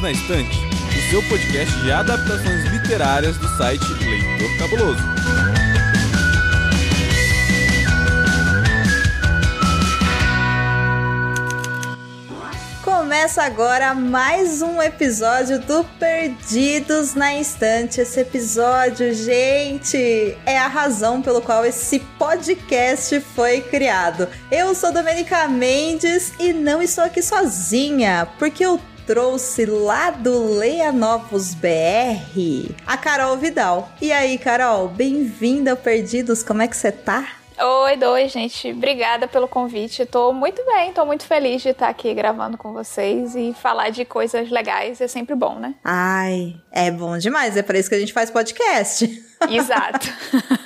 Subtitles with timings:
[0.00, 0.58] Perdidos na Estante,
[0.96, 5.02] o seu podcast de adaptações literárias do site Leitor Cabuloso.
[12.82, 18.00] Começa agora mais um episódio do Perdidos na Estante.
[18.00, 24.26] Esse episódio, gente, é a razão pelo qual esse podcast foi criado.
[24.50, 30.92] Eu sou Domenica Mendes e não estou aqui sozinha, porque eu trouxe lá do Leia
[30.92, 33.90] Novos BR a Carol Vidal.
[34.00, 37.39] E aí, Carol, bem-vinda ao Perdidos, como é que você tá?
[37.62, 38.72] Oi, oi, gente.
[38.72, 40.06] Obrigada pelo convite.
[40.06, 44.02] Tô muito bem, tô muito feliz de estar aqui gravando com vocês e falar de
[44.02, 45.74] coisas legais é sempre bom, né?
[45.84, 47.58] Ai, é bom demais.
[47.58, 49.04] É para isso que a gente faz podcast.
[49.50, 50.08] Exato.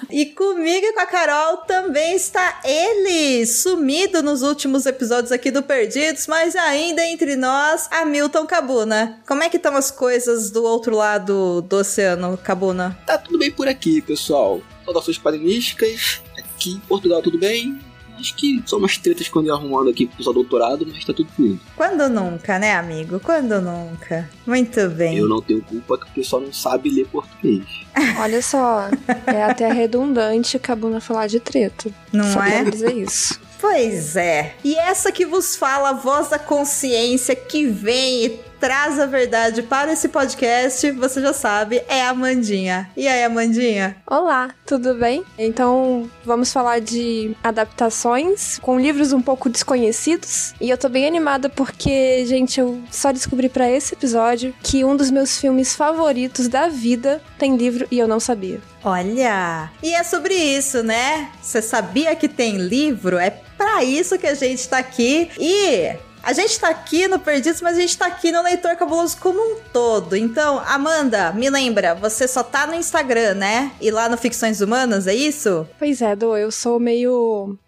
[0.08, 5.64] e comigo e com a Carol também está ele, sumido nos últimos episódios aqui do
[5.64, 9.20] Perdidos, mas ainda entre nós, Hamilton Cabuna.
[9.26, 12.96] Como é que estão as coisas do outro lado do oceano, Cabuna?
[13.04, 14.60] Tá tudo bem por aqui, pessoal.
[14.84, 16.23] Saudações quadrinísticas
[16.55, 17.79] aqui em Portugal tudo bem.
[18.19, 21.29] Acho que são umas tretas quando eu arrumando aqui pro pessoal doutorado, mas tá tudo
[21.35, 21.60] fluindo.
[21.77, 23.19] Quando nunca, né, amigo?
[23.19, 24.30] Quando nunca.
[24.47, 25.19] Muito bem.
[25.19, 27.65] Eu não tenho culpa que o pessoal não sabe ler português.
[28.19, 28.88] Olha só,
[29.27, 31.91] é até redundante a Buna falar de treta.
[32.13, 32.65] Não só é?
[32.65, 33.41] dizer isso.
[33.60, 34.57] Pois é.
[34.63, 39.62] E essa que vos fala, a voz da consciência que vem e traz a verdade
[39.62, 42.90] para esse podcast, você já sabe, é a Amandinha.
[42.96, 43.95] E aí, Amandinha?
[44.07, 45.23] Olá, tudo bem?
[45.38, 50.54] Então, vamos falar de adaptações com livros um pouco desconhecidos.
[50.59, 54.96] E eu tô bem animada porque, gente, eu só descobri para esse episódio que um
[54.96, 58.62] dos meus filmes favoritos da vida tem livro e eu não sabia.
[58.82, 59.70] Olha!
[59.82, 61.29] E é sobre isso, né?
[61.42, 63.18] Você sabia que tem livro?
[63.18, 65.31] É para isso que a gente tá aqui.
[65.38, 69.16] E a gente tá aqui no Perdidos, mas a gente tá aqui no Leitor Cabuloso
[69.19, 70.16] como um todo.
[70.16, 73.72] Então, Amanda, me lembra, você só tá no Instagram, né?
[73.80, 75.66] E lá no Ficções Humanas, é isso?
[75.78, 77.58] Pois é, Do, eu sou meio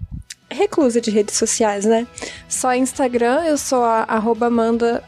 [0.50, 2.06] reclusa de redes sociais, né?
[2.48, 5.02] Só Instagram, eu sou a arroba Amanda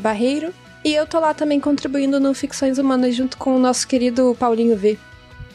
[0.00, 0.52] Barreiro.
[0.84, 4.76] E eu tô lá também contribuindo no Ficções Humanas junto com o nosso querido Paulinho
[4.76, 4.98] V.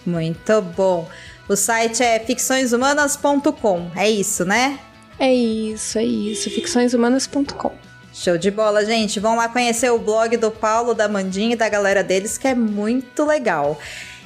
[0.06, 1.08] Muito bom.
[1.48, 4.80] O site é ficçõeshumanas.com, é isso, né?
[5.20, 6.50] É isso, é isso.
[6.50, 7.74] Ficçõeshumanas.com.
[8.14, 9.20] Show de bola, gente.
[9.20, 12.56] Vão lá conhecer o blog do Paulo, da Mandinha e da galera deles, que é
[12.56, 13.78] muito legal.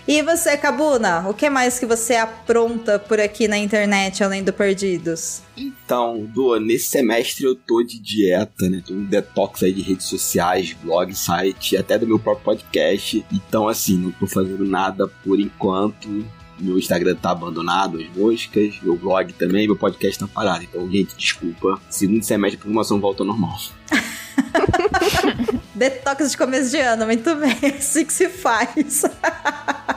[0.05, 4.51] E você, Cabuna, o que mais que você apronta por aqui na internet, além do
[4.51, 5.41] Perdidos?
[5.55, 8.83] Então, do nesse semestre eu tô de dieta, né?
[8.85, 13.25] Tô um detox aí de redes sociais, blog, site, até do meu próprio podcast.
[13.31, 16.25] Então, assim, não tô fazendo nada por enquanto.
[16.59, 20.63] Meu Instagram tá abandonado, as moscas, meu blog também, meu podcast tá parado.
[20.63, 21.79] Então, gente, desculpa.
[21.89, 23.57] Segundo semestre, a programação volta ao normal.
[25.75, 27.57] Detox de começo de ano, muito bem.
[27.77, 29.03] Assim que se faz.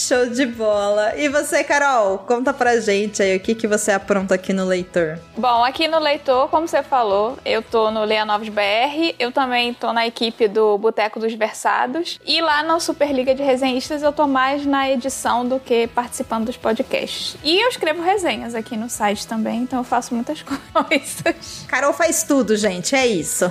[0.00, 1.14] Show de bola.
[1.14, 5.18] E você, Carol, conta pra gente aí o que, que você apronta aqui no Leitor.
[5.36, 9.74] Bom, aqui no Leitor, como você falou, eu tô no Leia Novos BR, eu também
[9.74, 14.26] tô na equipe do Boteco dos Versados, e lá no Superliga de Resenhistas eu tô
[14.26, 17.36] mais na edição do que participando dos podcasts.
[17.44, 21.66] E eu escrevo resenhas aqui no site também, então eu faço muitas coisas.
[21.68, 23.44] Carol faz tudo, gente, é isso.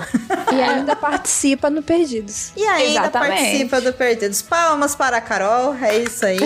[0.52, 2.50] E ainda participa no Perdidos.
[2.56, 3.36] E ainda Exatamente.
[3.36, 4.42] participa do Perdidos.
[4.42, 6.39] Palmas para a Carol, é isso aí.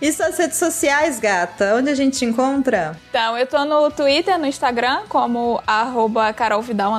[0.00, 1.74] E suas redes sociais, gata?
[1.76, 2.96] Onde a gente te encontra?
[3.10, 6.92] Então, eu tô no Twitter, no Instagram, como arroba carolvidal.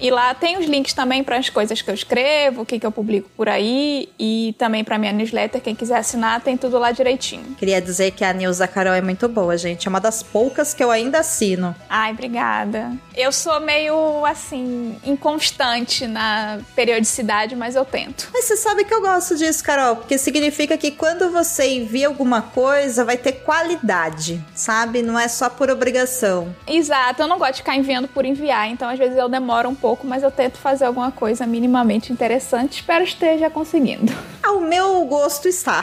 [0.00, 2.86] E lá tem os links também para as coisas que eu escrevo, o que, que
[2.86, 5.60] eu publico por aí e também para minha newsletter.
[5.60, 7.54] Quem quiser assinar, tem tudo lá direitinho.
[7.58, 9.86] Queria dizer que a da Carol é muito boa, gente.
[9.86, 11.74] É uma das poucas que eu ainda assino.
[11.88, 12.92] Ai, obrigada.
[13.14, 18.30] Eu sou meio assim, inconstante na periodicidade, mas eu tento.
[18.32, 22.40] Mas você sabe que eu gosto disso, Carol, porque significa que quando você envia alguma
[22.40, 25.02] coisa, vai ter qualidade, sabe?
[25.02, 26.54] Não é só por obrigação.
[26.66, 29.74] Exato, eu não gosto de ficar enviando por enviar, então às vezes eu demoro um
[29.74, 32.76] pouco, mas eu tento fazer alguma coisa minimamente interessante.
[32.76, 34.12] Espero esteja conseguindo.
[34.42, 35.82] Ao meu gosto está.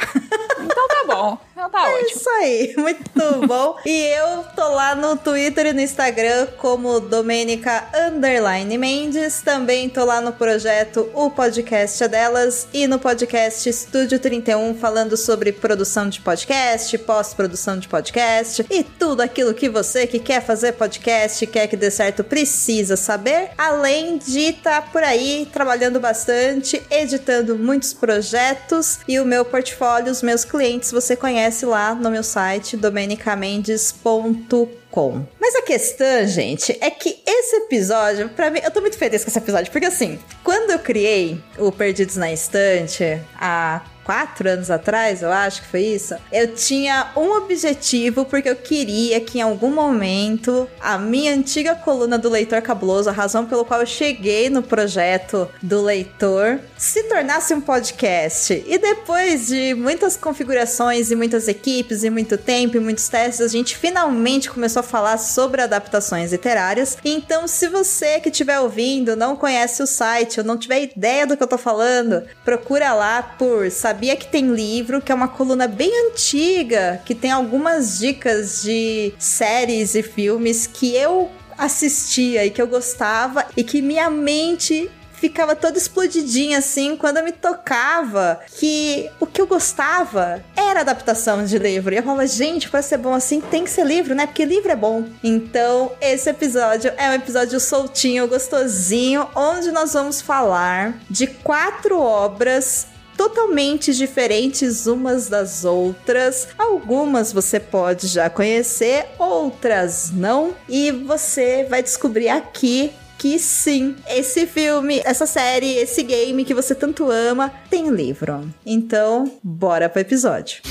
[0.59, 1.37] Então tá bom.
[1.53, 2.09] Então tá É ótimo.
[2.09, 3.75] isso aí, muito bom.
[3.85, 9.41] E eu tô lá no Twitter e no Instagram como Domênica Underline Mendes.
[9.41, 15.17] Também tô lá no projeto O Podcast é Delas e no podcast Estúdio 31 falando
[15.17, 20.73] sobre produção de podcast, pós-produção de podcast e tudo aquilo que você que quer fazer
[20.73, 23.49] podcast, quer que dê certo, precisa saber.
[23.57, 30.21] Além de estar por aí trabalhando bastante, editando muitos projetos e o meu portfólio, os
[30.21, 35.25] meus clientes, você conhece lá no meu site domenicamendes.com.
[35.39, 39.29] Mas a questão, gente, é que esse episódio, para mim, eu tô muito feliz com
[39.29, 45.21] esse episódio, porque assim, quando eu criei o Perdidos na Estante, há quatro anos atrás,
[45.21, 49.69] eu acho que foi isso, eu tinha um objetivo porque eu queria que em algum
[49.69, 54.63] momento a minha antiga coluna do Leitor Cabuloso, a razão pelo qual eu cheguei no
[54.63, 58.63] projeto do Leitor, se tornasse um podcast.
[58.65, 63.49] E depois de muitas configurações e muitas equipes e muito tempo e muitos testes, a
[63.49, 66.97] gente finalmente começou a falar sobre adaptações literárias.
[67.03, 71.35] Então, se você que estiver ouvindo não conhece o site ou não tiver ideia do
[71.35, 75.27] que eu tô falando, procura lá por saber Sabia que tem livro, que é uma
[75.27, 82.51] coluna bem antiga, que tem algumas dicas de séries e filmes que eu assistia e
[82.51, 88.39] que eu gostava e que minha mente ficava toda explodidinha assim quando eu me tocava
[88.59, 91.91] que o que eu gostava era adaptação de livro.
[91.91, 94.27] E eu falava, gente, para ser bom assim tem que ser livro, né?
[94.27, 95.05] Porque livro é bom.
[95.23, 102.85] Então, esse episódio é um episódio soltinho, gostosinho, onde nós vamos falar de quatro obras
[103.17, 106.47] totalmente diferentes umas das outras.
[106.57, 110.53] Algumas você pode já conhecer, outras não.
[110.69, 116.75] E você vai descobrir aqui que sim, esse filme, essa série, esse game que você
[116.75, 118.47] tanto ama tem livro.
[118.63, 120.61] Então, bora pro episódio.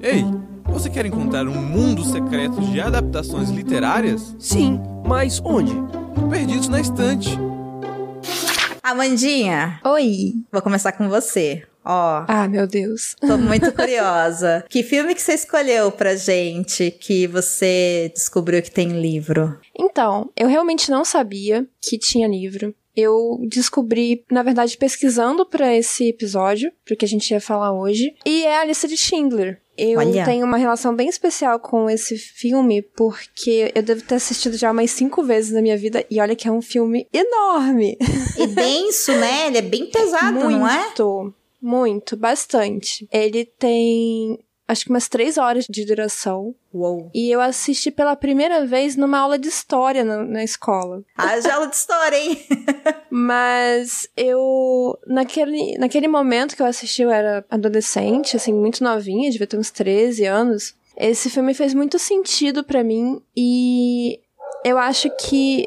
[0.00, 0.24] Ei,
[0.64, 4.34] você quer encontrar um mundo secreto de adaptações literárias?
[4.38, 5.72] Sim, mas onde?
[6.28, 7.38] Perdidos na estante.
[8.90, 9.80] Amandinha.
[9.84, 10.32] Oi.
[10.50, 11.62] Vou começar com você.
[11.84, 12.24] Ó.
[12.26, 13.14] Ah, meu Deus.
[13.20, 14.64] Tô muito curiosa.
[14.68, 19.58] que filme que você escolheu pra gente que você descobriu que tem livro?
[19.78, 22.74] Então, eu realmente não sabia que tinha livro.
[22.96, 28.44] Eu descobri, na verdade, pesquisando para esse episódio, porque a gente ia falar hoje, e
[28.44, 29.60] é a lista de Schindler.
[29.78, 30.24] Eu Olha.
[30.24, 34.90] tenho uma relação bem especial com esse filme, porque eu devo ter assistido já umas
[34.90, 37.96] cinco vezes na minha vida, e olha que é um filme enorme.
[38.36, 39.46] E denso, né?
[39.46, 40.92] Ele é bem pesado, muito, não é?
[41.60, 43.08] Muito, bastante.
[43.12, 44.38] Ele tem
[44.68, 46.54] acho que umas três horas de duração.
[46.72, 47.10] Uou.
[47.14, 51.02] E eu assisti pela primeira vez numa aula de história na, na escola.
[51.16, 52.38] Haja aula de história, hein?
[53.10, 59.46] Mas eu, naquele, naquele momento que eu assisti, eu era adolescente, assim, muito novinha, devia
[59.46, 60.74] ter uns 13 anos.
[60.96, 64.20] Esse filme fez muito sentido para mim e
[64.64, 65.66] eu acho que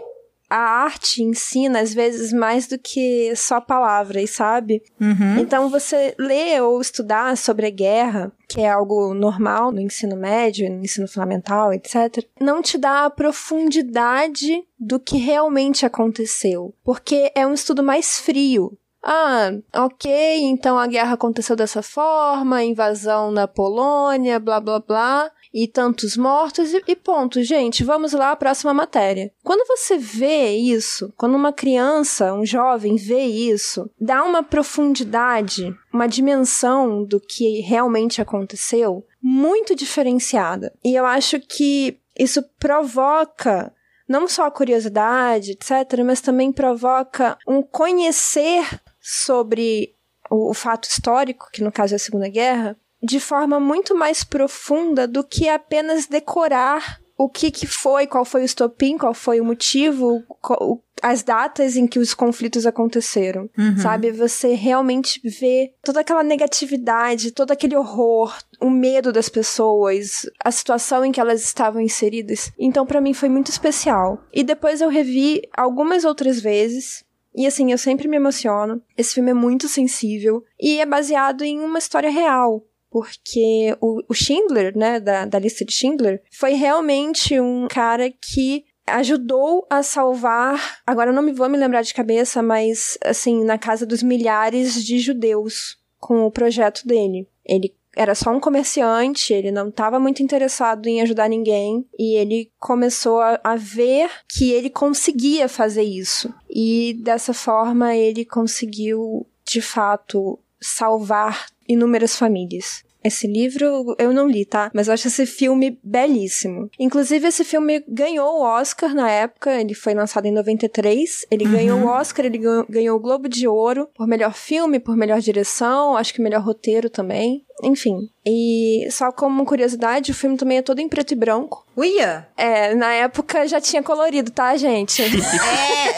[0.52, 4.84] a arte ensina, às vezes, mais do que só palavras, sabe?
[5.00, 5.40] Uhum.
[5.40, 10.70] Então, você ler ou estudar sobre a guerra, que é algo normal no ensino médio,
[10.70, 16.76] no ensino fundamental, etc., não te dá a profundidade do que realmente aconteceu.
[16.84, 18.78] Porque é um estudo mais frio.
[19.04, 25.68] Ah, ok, então a guerra aconteceu dessa forma, invasão na Polônia, blá blá blá e
[25.68, 27.42] tantos mortos e, e ponto.
[27.44, 29.32] Gente, vamos lá, próxima matéria.
[29.44, 36.08] Quando você vê isso, quando uma criança, um jovem vê isso, dá uma profundidade, uma
[36.08, 40.74] dimensão do que realmente aconteceu muito diferenciada.
[40.84, 43.74] E eu acho que isso provoca
[44.08, 48.68] não só a curiosidade, etc., mas também provoca um conhecer
[49.02, 49.96] sobre
[50.30, 54.24] o, o fato histórico, que no caso é a Segunda Guerra, de forma muito mais
[54.24, 59.40] profunda do que apenas decorar o que, que foi, qual foi o estopim, qual foi
[59.40, 63.78] o motivo, qual, as datas em que os conflitos aconteceram, Uhum.
[63.78, 64.12] sabe?
[64.12, 71.04] Você realmente vê toda aquela negatividade, todo aquele horror, o medo das pessoas, a situação
[71.06, 72.52] em que elas estavam inseridas.
[72.58, 74.24] Então, para mim foi muito especial.
[74.34, 77.04] E depois eu revi algumas outras vezes.
[77.36, 78.82] E assim, eu sempre me emociono.
[78.98, 84.14] Esse filme é muito sensível e é baseado em uma história real porque o, o
[84.14, 90.82] Schindler, né, da, da lista de Schindler, foi realmente um cara que ajudou a salvar,
[90.86, 94.84] agora eu não me vou me lembrar de cabeça, mas assim, na casa dos milhares
[94.84, 97.30] de judeus com o projeto dele.
[97.46, 102.52] Ele era só um comerciante, ele não estava muito interessado em ajudar ninguém e ele
[102.60, 106.34] começou a, a ver que ele conseguia fazer isso.
[106.50, 112.84] E dessa forma ele conseguiu, de fato, salvar inúmeras famílias.
[113.04, 114.70] Esse livro eu não li, tá?
[114.74, 116.70] Mas eu acho esse filme belíssimo.
[116.80, 121.26] Inclusive, esse filme ganhou o Oscar na época, ele foi lançado em 93.
[121.32, 121.52] Ele Uhum.
[121.52, 125.20] ganhou o Oscar, ele ganhou, ganhou o Globo de Ouro por melhor filme, por melhor
[125.20, 127.44] direção, acho que melhor roteiro também.
[127.64, 128.10] Enfim.
[128.26, 131.64] E só como curiosidade, o filme também é todo em preto e branco.
[131.78, 132.28] Uia!
[132.36, 135.02] É, na época já tinha colorido, tá, gente?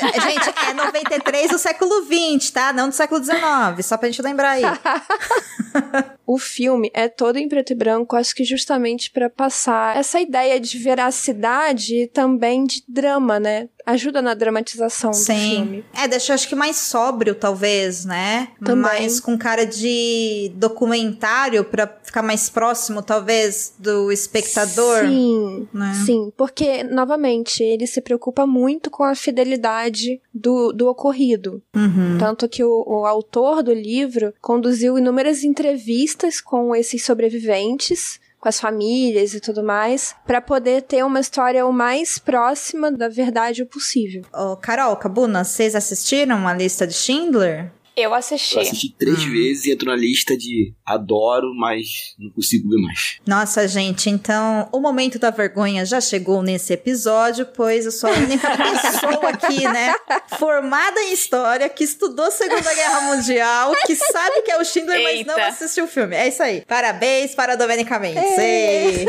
[0.04, 2.74] É, gente, é 93 do século 20, tá?
[2.74, 4.64] Não do século 19, só pra gente lembrar aí.
[6.28, 10.60] o filme é todo em preto e branco, acho que justamente para passar essa ideia
[10.60, 13.68] de veracidade e também de drama, né?
[13.86, 15.34] Ajuda na dramatização Sim.
[15.34, 15.86] do filme.
[15.94, 18.50] É, deixa acho que mais sóbrio, talvez, né?
[18.64, 18.82] Também.
[18.82, 25.06] Mais com cara de documentário pra ficar mais próximo, talvez, do espectador.
[25.06, 25.94] Sim, né?
[26.06, 31.62] sim, porque, novamente, ele se preocupa muito com a fidelidade do, do ocorrido.
[31.76, 32.18] Uhum.
[32.18, 38.60] Tanto que o, o autor do livro conduziu inúmeras entrevistas com esses sobreviventes, com as
[38.60, 44.24] famílias e tudo mais, para poder ter uma história o mais próxima da verdade possível.
[44.34, 47.72] Ô, Carol, Cabuna, vocês assistiram a lista de Schindler?
[47.96, 48.56] Eu assisti.
[48.56, 49.32] Eu assisti três Hum.
[49.32, 53.18] vezes e entro na lista de adoro, mas não consigo ver mais.
[53.28, 58.14] Nossa, gente, então o momento da vergonha já chegou nesse episódio, pois eu sou a
[58.14, 59.94] única pessoa aqui, né?
[60.40, 65.26] Formada em história, que estudou Segunda Guerra Mundial, que sabe que é o Schindler, mas
[65.26, 65.48] não Eita.
[65.48, 66.16] assistiu o filme.
[66.16, 66.62] É isso aí.
[66.68, 68.24] Parabéns para a Domenica Mendes.
[68.40, 69.06] Ei.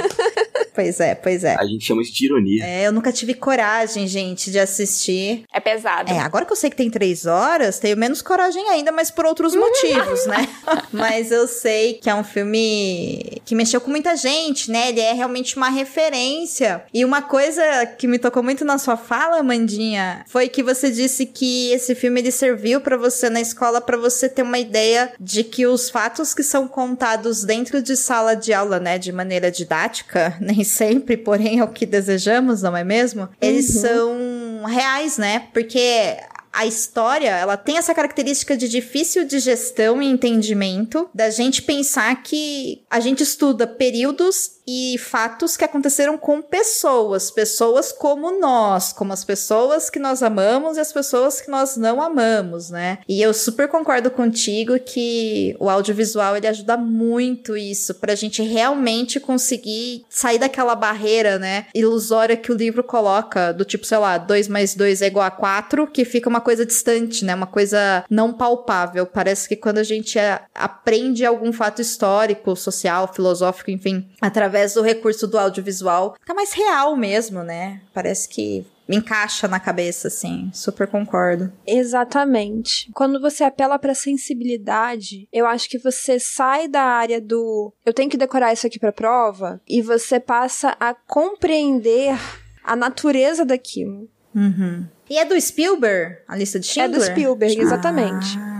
[0.74, 1.54] Pois é, pois é.
[1.54, 2.64] A gente chama isso de ironia.
[2.64, 5.44] É, eu nunca tive coragem, gente, de assistir.
[5.52, 6.10] É pesado.
[6.10, 9.24] É, agora que eu sei que tem três horas, tenho menos coragem ainda, mas por
[9.24, 10.48] outros motivos, né?
[10.92, 14.88] mas eu sei que é um filme que mexeu com muita gente, né?
[14.88, 16.82] Ele é realmente uma referência.
[16.92, 17.62] E uma coisa
[17.98, 22.20] que me tocou muito na sua fala, Mandinha, foi que você disse que esse filme
[22.20, 26.32] ele serviu pra você na escola pra você ter uma ideia de que os fatos
[26.34, 31.60] que são contados dentro de sala de aula, né, de maneira didática, nem sempre, porém
[31.60, 33.28] é o que desejamos, não é mesmo?
[33.40, 35.48] Eles são reais, né?
[35.52, 36.16] Porque
[36.54, 42.84] a história, ela tem essa característica de difícil digestão e entendimento, da gente pensar que
[42.88, 49.24] a gente estuda períodos e fatos que aconteceram com pessoas, pessoas como nós, como as
[49.24, 52.98] pessoas que nós amamos e as pessoas que nós não amamos, né?
[53.08, 59.20] E eu super concordo contigo que o audiovisual ele ajuda muito isso pra gente realmente
[59.20, 64.48] conseguir sair daquela barreira, né, ilusória que o livro coloca, do tipo, sei lá, 2
[64.48, 68.32] mais 2 é igual a 4, que fica uma coisa distante, né, uma coisa não
[68.32, 69.06] palpável.
[69.06, 74.82] Parece que quando a gente é, aprende algum fato histórico, social, filosófico, enfim, através do
[74.82, 77.80] recurso do audiovisual, fica mais real mesmo, né?
[77.92, 80.50] Parece que me encaixa na cabeça, assim.
[80.52, 81.50] Super concordo.
[81.66, 82.90] Exatamente.
[82.92, 88.10] Quando você apela pra sensibilidade, eu acho que você sai da área do eu tenho
[88.10, 92.14] que decorar isso aqui pra prova e você passa a compreender
[92.62, 94.08] a natureza daquilo.
[94.34, 94.86] Uhum.
[95.08, 97.00] E é do Spielberg, a lista de É Schindler?
[97.00, 98.36] do Spielberg, exatamente.
[98.38, 98.53] Ah,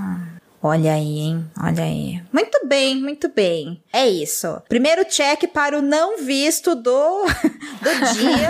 [0.64, 1.50] olha aí, hein?
[1.62, 2.22] Olha aí.
[2.32, 3.82] Muito bem, muito bem.
[3.92, 4.60] É isso.
[4.68, 7.24] Primeiro check para o não visto do,
[7.82, 8.48] do dia.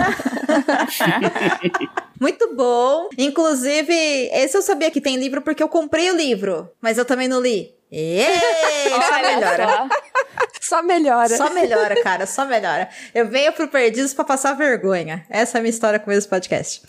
[2.19, 3.09] Muito bom.
[3.17, 3.93] Inclusive,
[4.31, 7.41] esse eu sabia que tem livro porque eu comprei o livro, mas eu também não
[7.41, 7.75] li.
[7.91, 8.25] Ei,
[8.89, 9.67] só melhora.
[9.67, 9.87] só.
[10.61, 11.37] Só melhora.
[11.37, 12.89] Só melhora, cara, só melhora.
[13.13, 15.25] Eu venho pro Perdidos pra passar vergonha.
[15.29, 16.81] Essa é a minha história com esse podcast.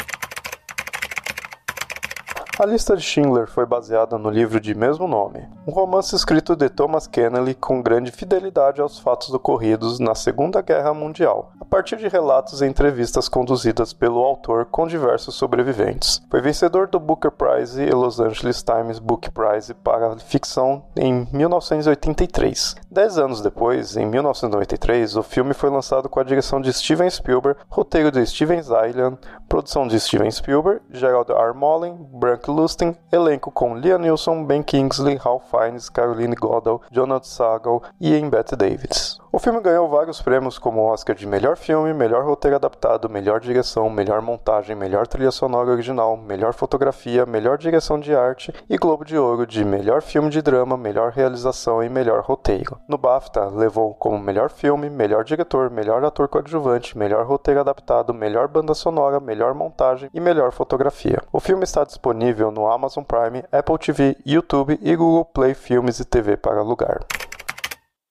[2.58, 6.70] A lista de Schindler foi baseada no livro de mesmo nome, um romance escrito de
[6.70, 12.08] Thomas Kennedy com grande fidelidade aos fatos ocorridos na Segunda Guerra Mundial, a partir de
[12.08, 16.22] relatos e entrevistas conduzidas pelo autor com diversos sobreviventes.
[16.30, 22.74] Foi vencedor do Booker Prize e Los Angeles Times Book Prize para ficção em 1983.
[22.90, 27.60] Dez anos depois, em 1993, o filme foi lançado com a direção de Steven Spielberg,
[27.68, 31.52] roteiro de Steven Zaylan, produção de Steven Spielberg, Gerald R.
[31.52, 37.82] Mollen, Brank Lustin, elenco com Liam Neeson, Ben Kingsley, Ralph Fiennes, Caroline Goddard, Jonathan Sagal
[38.00, 39.20] e Ian Bette Davids.
[39.36, 43.90] O filme ganhou vários prêmios como Oscar de melhor filme, melhor roteiro adaptado, melhor direção,
[43.90, 49.18] melhor montagem, melhor trilha sonora original, melhor fotografia, melhor direção de arte e Globo de
[49.18, 52.78] Ouro de melhor filme de drama, melhor realização e melhor roteiro.
[52.88, 58.48] No BAFTA, levou como melhor filme, melhor diretor, melhor ator coadjuvante, melhor roteiro adaptado, melhor
[58.48, 61.22] banda sonora, melhor montagem e melhor fotografia.
[61.30, 66.06] O filme está disponível no Amazon Prime, Apple TV, YouTube e Google Play Filmes e
[66.06, 67.00] TV para alugar.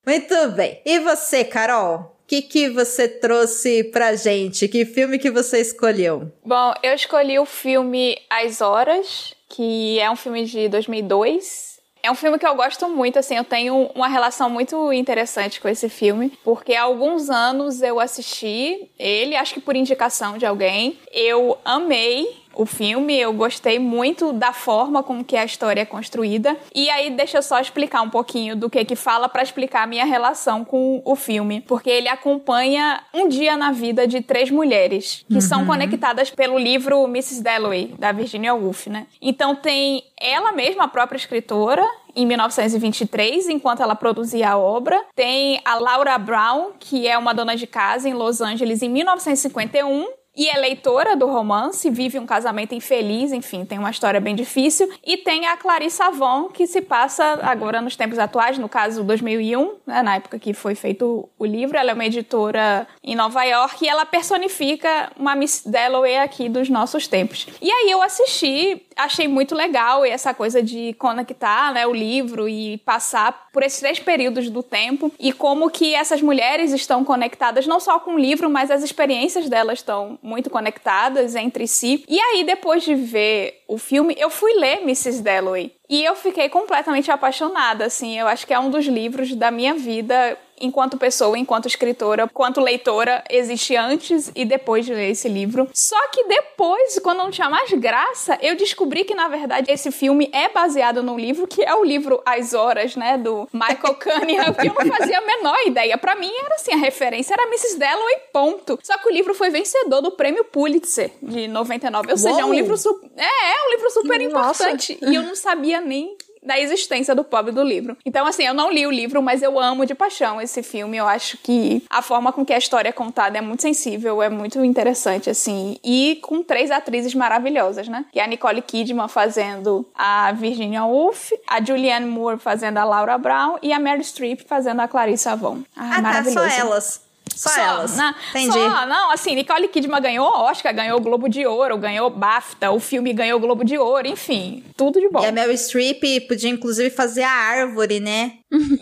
[0.05, 0.81] Muito bem.
[0.85, 2.15] E você, Carol?
[2.25, 4.67] O que, que você trouxe pra gente?
[4.67, 6.31] Que filme que você escolheu?
[6.43, 11.75] Bom, eu escolhi o filme As Horas, que é um filme de 2002.
[12.01, 15.67] É um filme que eu gosto muito, assim, eu tenho uma relação muito interessante com
[15.67, 20.99] esse filme, porque há alguns anos eu assisti ele, acho que por indicação de alguém.
[21.11, 26.55] Eu amei, o filme, eu gostei muito da forma como que a história é construída.
[26.73, 29.87] E aí deixa eu só explicar um pouquinho do que que fala para explicar a
[29.87, 35.25] minha relação com o filme, porque ele acompanha um dia na vida de três mulheres
[35.27, 35.41] que uhum.
[35.41, 37.41] são conectadas pelo livro Mrs.
[37.41, 39.07] Dalloway da Virginia Woolf, né?
[39.21, 41.85] Então tem ela mesma, a própria escritora,
[42.15, 45.03] em 1923, enquanto ela produzia a obra.
[45.13, 50.07] Tem a Laura Brown, que é uma dona de casa em Los Angeles em 1951
[50.35, 54.89] e é leitora do romance, vive um casamento infeliz, enfim, tem uma história bem difícil.
[55.05, 59.75] E tem a Clarice Avon, que se passa agora nos tempos atuais, no caso 2001,
[59.85, 61.77] né, na época que foi feito o livro.
[61.77, 66.69] Ela é uma editora em Nova York e ela personifica uma Miss Dalloway aqui dos
[66.69, 67.47] nossos tempos.
[67.61, 72.77] E aí eu assisti, achei muito legal essa coisa de conectar né, o livro e
[72.79, 77.79] passar por esses três períodos do tempo e como que essas mulheres estão conectadas não
[77.79, 82.03] só com o livro, mas as experiências delas estão muito conectadas entre si.
[82.09, 85.21] E aí, depois de ver o filme, eu fui ler Mrs.
[85.21, 85.71] Dalloway.
[85.89, 88.17] E eu fiquei completamente apaixonada, assim.
[88.17, 92.61] Eu acho que é um dos livros da minha vida enquanto pessoa, enquanto escritora, quanto
[92.61, 95.67] leitora, existe antes e depois de ler esse livro.
[95.73, 100.29] Só que depois, quando não tinha mais graça, eu descobri que, na verdade, esse filme
[100.33, 104.67] é baseado num livro que é o livro As Horas, né, do Michael Cunningham, que
[104.67, 105.97] eu não fazia a menor ideia.
[105.97, 107.77] Para mim, era assim, a referência era Mrs.
[107.77, 108.79] Dalloway, ponto.
[108.81, 112.53] Só que o livro foi vencedor do prêmio Pulitzer de 99, ou seja, é um
[112.53, 113.09] livro super...
[113.17, 114.97] É, é um livro super importante.
[115.01, 116.15] E eu não sabia nem
[116.45, 117.97] da existência do pobre do livro.
[118.05, 120.95] Então, assim, eu não li o livro, mas eu amo de paixão esse filme.
[120.95, 124.29] Eu acho que a forma com que a história é contada é muito sensível, é
[124.29, 125.77] muito interessante, assim.
[125.83, 128.05] E com três atrizes maravilhosas, né?
[128.11, 133.17] Que é a Nicole Kidman fazendo a Virginia Woolf, a Julianne Moore fazendo a Laura
[133.17, 135.61] Brown e a Mary Streep fazendo a Clarissa Avon.
[135.75, 137.01] Ah, ah tá, só elas.
[137.33, 137.97] Só, só elas.
[137.97, 138.53] Não, Entendi.
[138.53, 142.79] Só, não, assim, Nicole Kidman ganhou Oscar, ganhou o Globo de Ouro, ganhou BAFTA, o
[142.79, 145.21] filme ganhou o Globo de Ouro, enfim, tudo de bom.
[145.21, 148.33] E a Meryl Streep podia inclusive fazer a árvore, né?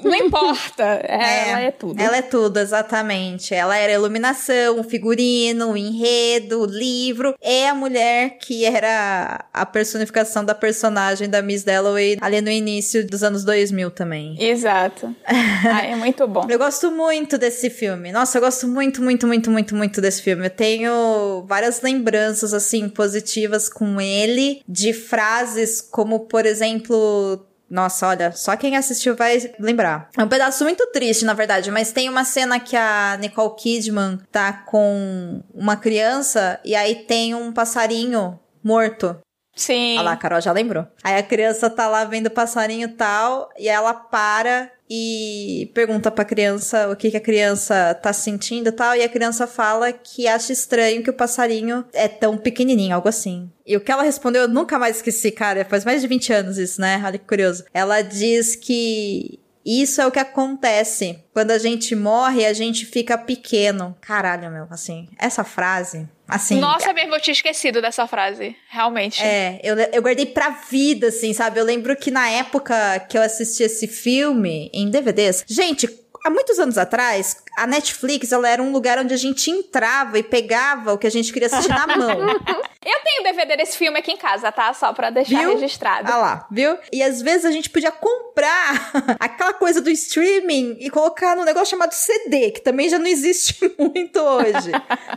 [0.03, 2.01] Não importa, é, ela é tudo.
[2.01, 3.53] Ela é tudo, exatamente.
[3.53, 7.36] Ela era iluminação, figurino, enredo, livro.
[7.42, 13.06] É a mulher que era a personificação da personagem da Miss Dalloway ali no início
[13.06, 14.36] dos anos 2000 também.
[14.39, 15.15] Exato.
[15.25, 16.46] ah, é muito bom.
[16.50, 18.12] Eu gosto muito desse filme.
[18.12, 20.46] Nossa, eu gosto muito, muito, muito, muito, muito desse filme.
[20.46, 28.31] Eu tenho várias lembranças, assim, positivas com ele, de frases como, por exemplo, nossa, olha,
[28.31, 30.07] só quem assistiu vai lembrar.
[30.16, 34.20] É um pedaço muito triste, na verdade, mas tem uma cena que a Nicole Kidman
[34.31, 39.18] tá com uma criança e aí tem um passarinho morto.
[39.55, 39.98] Sim.
[39.98, 40.87] Olha lá, a Carol já lembrou.
[41.03, 46.25] Aí a criança tá lá vendo o passarinho tal, e ela para e pergunta pra
[46.25, 50.27] criança o que, que a criança tá sentindo e tal, e a criança fala que
[50.27, 53.50] acha estranho que o passarinho é tão pequenininho, algo assim.
[53.66, 56.57] E o que ela respondeu eu nunca mais esqueci, cara, faz mais de 20 anos
[56.57, 57.01] isso, né?
[57.03, 57.63] Olha que curioso.
[57.74, 61.24] Ela diz que isso é o que acontece.
[61.34, 63.96] Quando a gente morre, a gente fica pequeno.
[64.02, 68.56] Caralho, meu, assim, essa frase Assim, Nossa, mesmo, eu tinha esquecido dessa frase.
[68.70, 69.22] Realmente.
[69.22, 71.60] É, eu, eu guardei pra vida, assim, sabe?
[71.60, 75.44] Eu lembro que na época que eu assisti esse filme em DVDs.
[75.48, 75.88] Gente,
[76.24, 80.24] há muitos anos atrás, a Netflix ela era um lugar onde a gente entrava e
[80.24, 82.20] pegava o que a gente queria assistir na mão.
[82.86, 84.74] Eu tenho DVD desse filme aqui em casa, tá?
[84.74, 85.53] Só pra deixar viu?
[85.53, 86.12] registrado.
[86.12, 86.77] Ah lá, viu?
[86.92, 91.72] E às vezes a gente podia comprar aquela coisa do streaming e colocar num negócio
[91.72, 94.72] chamado CD, que também já não existe muito hoje,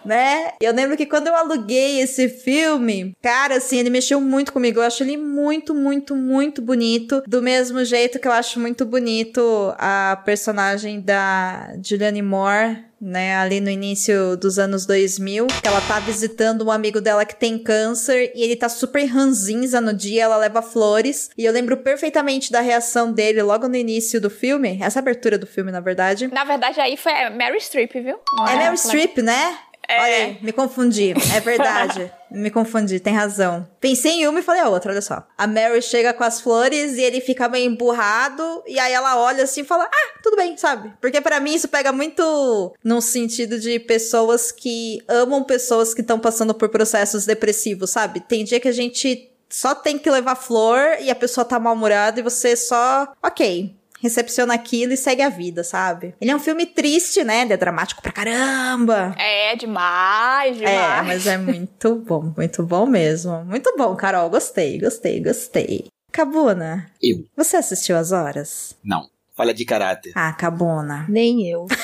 [0.04, 0.52] né?
[0.60, 4.78] Eu lembro que quando eu aluguei esse filme, cara, assim, ele mexeu muito comigo.
[4.78, 7.22] Eu acho ele muito, muito, muito bonito.
[7.26, 13.60] Do mesmo jeito que eu acho muito bonito a personagem da Julianne Moore né, ali
[13.60, 18.32] no início dos anos 2000, que ela tá visitando um amigo dela que tem câncer
[18.34, 22.60] e ele tá super ranzinza no dia, ela leva flores, e eu lembro perfeitamente da
[22.60, 26.28] reação dele logo no início do filme, essa abertura do filme, na verdade.
[26.28, 28.18] Na verdade, aí foi Mary Streep, viu?
[28.38, 29.58] Não é, é Mary Streep, né?
[29.88, 30.00] É.
[30.00, 31.14] Olha aí, me confundi.
[31.34, 32.10] É verdade.
[32.30, 33.66] me confundi, tem razão.
[33.80, 35.26] Pensei em uma e falei a outra, olha só.
[35.36, 38.62] A Mary chega com as flores e ele fica meio emburrado.
[38.66, 40.92] E aí ela olha assim e fala: Ah, tudo bem, sabe?
[41.00, 46.18] Porque para mim isso pega muito no sentido de pessoas que amam pessoas que estão
[46.18, 48.20] passando por processos depressivos, sabe?
[48.20, 52.18] Tem dia que a gente só tem que levar flor e a pessoa tá mal-humorada
[52.18, 53.12] e você só.
[53.22, 53.74] Ok
[54.06, 56.14] recepciona aquilo e segue a vida, sabe?
[56.20, 57.42] Ele é um filme triste, né?
[57.42, 59.14] Ele é dramático pra caramba.
[59.18, 61.00] É, demais, demais.
[61.00, 63.44] É, mas é muito bom, muito bom mesmo.
[63.44, 64.30] Muito bom, Carol.
[64.30, 65.86] Gostei, gostei, gostei.
[66.12, 66.90] Cabuna.
[67.02, 67.24] Eu.
[67.36, 68.74] Você assistiu As Horas?
[68.82, 69.08] Não.
[69.36, 70.12] Falha de caráter.
[70.14, 71.04] Ah, Cabuna.
[71.08, 71.66] Nem eu.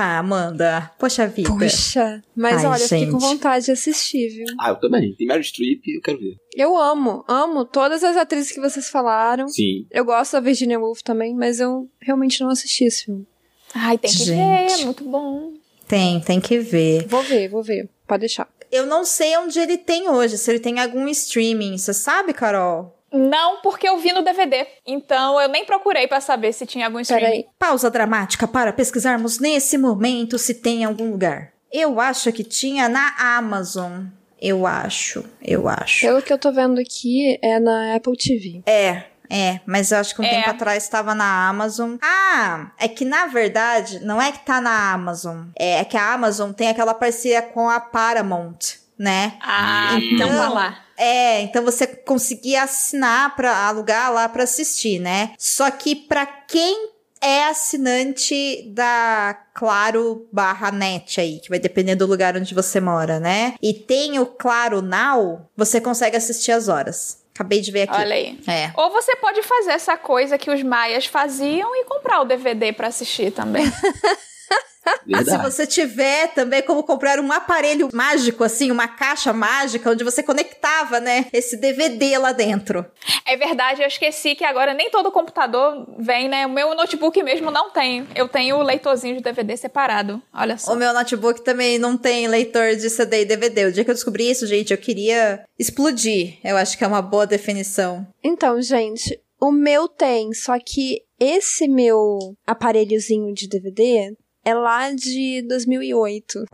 [0.00, 1.50] Ah, Amanda, poxa vida.
[1.50, 3.28] Puxa, mas Ai, olha, eu fiquei com gente.
[3.30, 4.46] vontade de assistir, viu?
[4.60, 5.12] Ah, eu também.
[5.16, 6.36] Tem Meryl Streep eu quero ver.
[6.54, 9.48] Eu amo, amo todas as atrizes que vocês falaram.
[9.48, 9.86] Sim.
[9.90, 13.26] Eu gosto da Virginia Woolf também, mas eu realmente não assisti esse filme.
[13.74, 14.28] Ai, tem que Gente.
[14.36, 15.54] ver, é muito bom.
[15.88, 17.04] Tem, tem que ver.
[17.08, 17.88] Vou ver, vou ver.
[18.06, 18.48] Pode deixar.
[18.70, 21.76] Eu não sei onde ele tem hoje, se ele tem algum streaming.
[21.76, 22.97] Você sabe, Carol?
[23.12, 24.66] Não, porque eu vi no DVD.
[24.86, 27.24] Então eu nem procurei pra saber se tinha algum streaming.
[27.24, 27.46] Peraí.
[27.58, 31.52] Pausa dramática para pesquisarmos nesse momento se tem em algum lugar.
[31.72, 34.04] Eu acho que tinha na Amazon.
[34.40, 36.06] Eu acho, eu acho.
[36.06, 38.62] Pelo que eu tô vendo aqui, é na Apple TV.
[38.66, 40.30] É, é, mas eu acho que um É.
[40.30, 41.96] tempo atrás estava na Amazon.
[42.00, 45.46] Ah, é que na verdade, não é que tá na Amazon.
[45.58, 48.58] É, que a Amazon tem aquela parceria com a Paramount,
[48.96, 49.36] né?
[49.42, 50.78] Ah, Então- então tá lá.
[50.98, 55.32] É, então você conseguia assinar para alugar lá pra assistir, né?
[55.38, 62.06] Só que pra quem é assinante da Claro barra net aí, que vai depender do
[62.06, 63.54] lugar onde você mora, né?
[63.62, 67.22] E tem o Claro Now, você consegue assistir as horas.
[67.34, 67.94] Acabei de ver aqui.
[67.94, 68.38] Olha aí.
[68.48, 68.72] É.
[68.76, 72.88] Ou você pode fazer essa coisa que os maias faziam e comprar o DVD pra
[72.88, 73.64] assistir também.
[75.12, 80.04] Ah, se você tiver também como comprar um aparelho mágico, assim, uma caixa mágica, onde
[80.04, 82.86] você conectava, né, esse DVD lá dentro.
[83.26, 86.46] é verdade, eu esqueci que agora nem todo computador vem, né?
[86.46, 88.06] O meu notebook mesmo não tem.
[88.14, 90.22] Eu tenho o leitorzinho de DVD separado.
[90.32, 90.72] Olha só.
[90.72, 93.66] O meu notebook também não tem leitor de CD e DVD.
[93.66, 96.38] O dia que eu descobri isso, gente, eu queria explodir.
[96.44, 98.06] Eu acho que é uma boa definição.
[98.22, 105.42] Então, gente, o meu tem, só que esse meu aparelhozinho de DVD é lá de
[105.48, 106.44] 2008.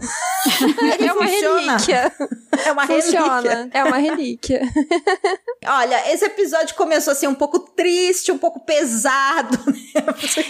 [0.98, 1.76] Ele é uma funciona.
[1.76, 2.12] relíquia.
[2.64, 3.20] É uma relíquia.
[3.20, 3.70] Funciona.
[3.72, 4.60] É uma relíquia.
[5.66, 9.58] Olha, esse episódio começou assim um pouco triste, um pouco pesado.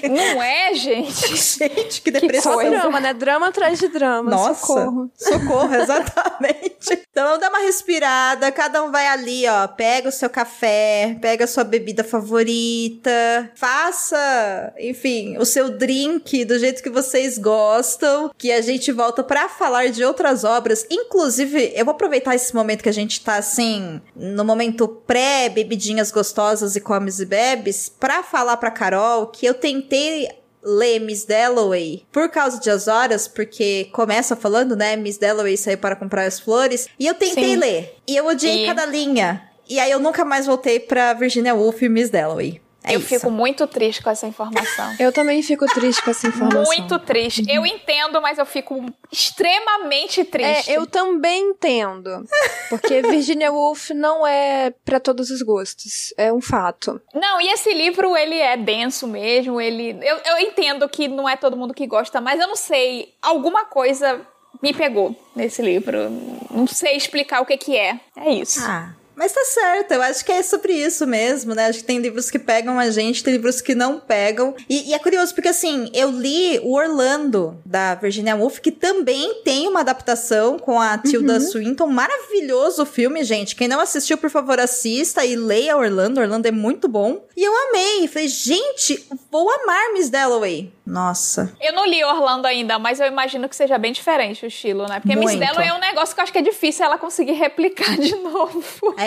[0.02, 0.34] né?
[0.34, 1.36] Não é, gente?
[1.36, 2.54] gente, que Que depressão.
[2.54, 3.14] só drama, né?
[3.14, 4.30] Drama atrás de drama.
[4.30, 5.10] Nossa, Socorro.
[5.16, 7.04] socorro, exatamente.
[7.10, 11.44] Então vamos dar uma respirada, cada um vai ali, ó, pega o seu café, pega
[11.44, 18.52] a sua bebida favorita, faça, enfim, o seu drink do jeito que vocês gostam, que
[18.52, 20.86] a gente volta pra falar de outras obras.
[20.90, 26.76] Inclusive, eu vou aproveitar esse momento que a gente tá assim, no momento pré-bebidinhas gostosas
[26.76, 30.28] e comes e bebes, pra falar pra Carol que eu tentei
[30.62, 34.96] ler Miss Dalloway por causa de As Horas, porque começa falando, né?
[34.96, 36.88] Miss Dalloway saiu para comprar as flores.
[36.98, 37.56] E eu tentei Sim.
[37.56, 37.96] ler.
[38.08, 39.42] E eu odiei E- cada linha.
[39.68, 42.60] E aí eu nunca mais voltei pra Virginia Woolf e Miss Dalloway.
[42.84, 43.08] É eu isso.
[43.08, 44.94] fico muito triste com essa informação.
[45.00, 46.64] Eu também fico triste com essa informação.
[46.64, 47.42] Muito triste.
[47.48, 50.70] Eu entendo, mas eu fico extremamente triste.
[50.70, 52.26] É, eu também entendo.
[52.68, 56.12] Porque Virginia Woolf não é pra todos os gostos.
[56.18, 57.00] É um fato.
[57.14, 59.98] Não, e esse livro, ele é denso mesmo, ele...
[60.02, 63.64] Eu, eu entendo que não é todo mundo que gosta, mas eu não sei, alguma
[63.64, 64.20] coisa
[64.62, 66.10] me pegou nesse livro.
[66.50, 67.98] Não sei explicar o que que é.
[68.16, 68.60] É isso.
[68.62, 71.66] Ah, mas tá certo, eu acho que é sobre isso mesmo, né?
[71.66, 74.54] Acho que tem livros que pegam a gente, tem livros que não pegam.
[74.68, 79.42] E, e é curioso, porque assim, eu li o Orlando, da Virginia Woolf, que também
[79.42, 81.86] tem uma adaptação com a Tilda Swinton.
[81.86, 83.56] Maravilhoso o filme, gente.
[83.56, 86.20] Quem não assistiu, por favor, assista e leia Orlando.
[86.20, 87.24] Orlando é muito bom.
[87.36, 88.08] E eu amei.
[88.08, 90.72] Falei, gente, vou amar Miss Dalloway.
[90.86, 91.52] Nossa.
[91.60, 95.00] Eu não li Orlando ainda, mas eu imagino que seja bem diferente o estilo, né?
[95.00, 95.40] Porque Miss Muito.
[95.40, 98.94] Dalloway é um negócio que eu acho que é difícil ela conseguir replicar de novo.
[98.98, 99.03] É,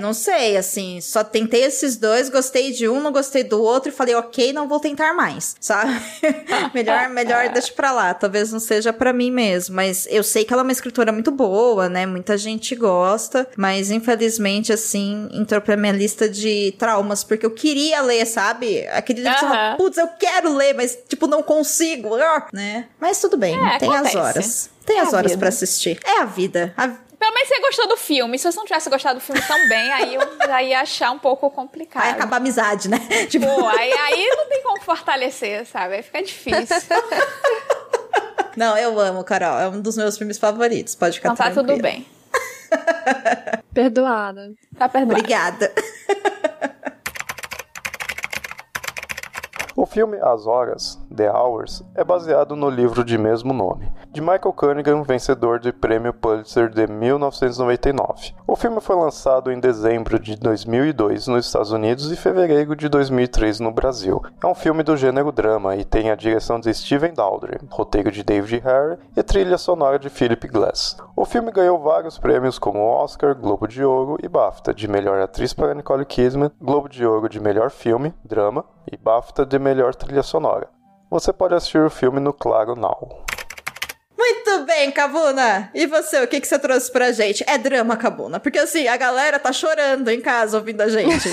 [0.00, 3.92] não sei, assim, só tentei esses dois, gostei de um, não gostei do outro e
[3.92, 5.92] falei, ok, não vou tentar mais, sabe?
[6.74, 10.52] melhor, melhor deixa pra lá, talvez não seja pra mim mesmo, mas eu sei que
[10.52, 12.06] ela é uma escritora muito boa, né?
[12.06, 18.00] Muita gente gosta, mas infelizmente, assim, entrou pra minha lista de traumas, porque eu queria
[18.02, 18.86] ler, sabe?
[18.88, 19.76] Aquele livro fala, Aham.
[19.76, 22.16] putz, eu quero ler, mas, tipo, não consigo,
[22.52, 22.86] né?
[23.00, 24.16] Mas tudo bem, É, tem as acontece.
[24.16, 24.70] horas.
[24.84, 25.98] Tem É as horas pra assistir.
[26.04, 26.72] É a vida.
[26.76, 26.90] A
[27.38, 28.38] Menos você gostou do filme.
[28.38, 31.18] Se você não tivesse gostado do filme tão bem, aí eu já ia achar um
[31.18, 32.02] pouco complicado.
[32.02, 32.98] Vai acabar a amizade, né?
[33.26, 35.94] Tipo, Pô, aí, aí não tem como fortalecer, sabe?
[35.96, 36.76] Aí fica difícil.
[38.56, 39.56] Não, eu amo, Carol.
[39.60, 40.96] É um dos meus filmes favoritos.
[40.96, 41.76] Pode ficar Então tá tranquila.
[41.76, 42.04] tudo bem.
[43.72, 44.52] Perdoada.
[44.76, 45.12] Tá perdoado.
[45.20, 45.72] Obrigada.
[49.76, 54.52] O filme As Horas, The Hours, é baseado no livro de mesmo nome, de Michael
[54.52, 58.34] Cunningham, vencedor do Prêmio Pulitzer de 1999.
[58.46, 63.60] O filme foi lançado em dezembro de 2002 nos Estados Unidos e fevereiro de 2003
[63.60, 64.22] no Brasil.
[64.42, 68.22] É um filme do gênero drama e tem a direção de Steven Daldry, roteiro de
[68.22, 70.98] David Hare e trilha sonora de Philip Glass.
[71.16, 75.54] O filme ganhou vários prêmios como Oscar, Globo de Ouro e BAFTA de melhor atriz
[75.54, 80.22] para Nicole Kidman, Globo de Ouro de melhor filme, drama e BAFTA de melhor trilha
[80.22, 80.68] sonora.
[81.10, 83.24] Você pode assistir o filme no Claro Now.
[84.16, 85.70] Muito bem, Cabuna.
[85.74, 87.44] E você, o que, que você trouxe pra gente?
[87.46, 88.40] É drama, Cabuna?
[88.40, 91.28] Porque assim, a galera tá chorando em casa ouvindo a gente.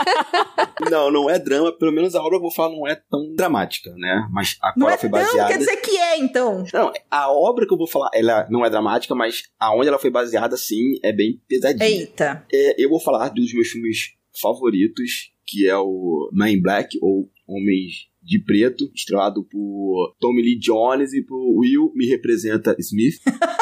[0.90, 1.72] não, não é drama.
[1.78, 4.26] Pelo menos a obra, eu vou falar, não é tão dramática, né?
[4.30, 5.38] Mas a não qual é foi baseada...
[5.38, 6.64] Não, quer dizer que é, então.
[6.74, 10.10] Não, a obra que eu vou falar, ela não é dramática, mas aonde ela foi
[10.10, 11.88] baseada, sim, é bem pesadinha.
[11.88, 12.44] Eita.
[12.52, 17.28] É, eu vou falar dos meus filmes favoritos, que é o Man in Black, ou
[17.46, 23.20] Homens de Preto, estrelado por Tommy Lee Jones e por Will Me Representa Smith.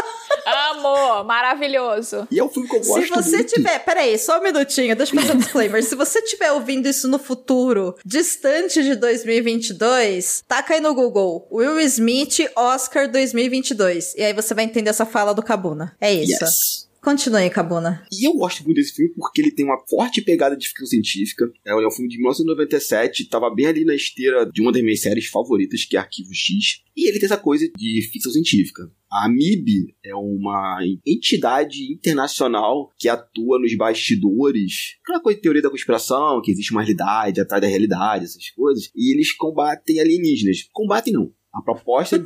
[0.70, 1.24] Amo!
[1.24, 2.26] Maravilhoso!
[2.30, 3.54] E é um filme que eu gosto Se você muito.
[3.54, 3.78] tiver...
[3.80, 5.82] Peraí, só um minutinho, deixa eu fazer um disclaimer.
[5.82, 11.78] Se você tiver ouvindo isso no futuro, distante de 2022, taca aí no Google, Will
[11.80, 14.14] Smith Oscar 2022.
[14.16, 15.94] E aí você vai entender essa fala do Cabuna.
[16.00, 16.44] É isso.
[16.44, 16.87] Yes.
[17.00, 18.04] Continue, Cabuna.
[18.12, 21.50] E eu gosto muito desse filme porque ele tem uma forte pegada de ficção científica.
[21.64, 25.26] É um filme de 1997, estava bem ali na esteira de uma das minhas séries
[25.26, 26.82] favoritas, que é Arquivo X.
[26.96, 28.90] E ele tem essa coisa de ficção científica.
[29.10, 34.96] A AMIB é uma entidade internacional que atua nos bastidores.
[35.02, 38.90] Aquela coisa de teoria da conspiração, que existe uma realidade atrás da realidade, essas coisas.
[38.94, 40.68] E eles combatem alienígenas.
[40.72, 41.32] Combatem não.
[41.58, 42.22] A proposta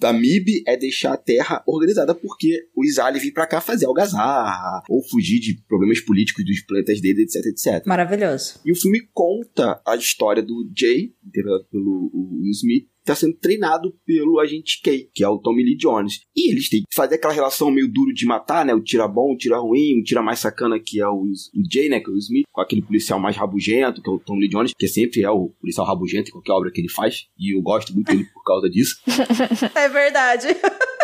[0.00, 4.82] da MIB é deixar a Terra organizada porque os aliens vêm pra cá fazer algazarra
[4.88, 7.86] ou fugir de problemas políticos dos planetas deles, etc, etc.
[7.86, 8.60] Maravilhoso.
[8.64, 13.94] E o filme conta a história do Jay, interpretado pelo Will Smith, está sendo treinado
[14.04, 16.20] pelo agente K, que é o Tommy Lee Jones.
[16.36, 18.74] E eles têm que fazer aquela relação meio duro de matar, né?
[18.74, 21.88] O tira bom, o tira ruim, o tira mais sacana, que é o, o Jay,
[21.88, 22.00] né?
[22.00, 24.72] Que é o Smith, com aquele policial mais rabugento, que é o Tommy Lee Jones,
[24.76, 27.26] que sempre é o policial rabugento em qualquer obra que ele faz.
[27.38, 28.96] E eu gosto muito dele por causa disso.
[29.74, 30.48] É verdade.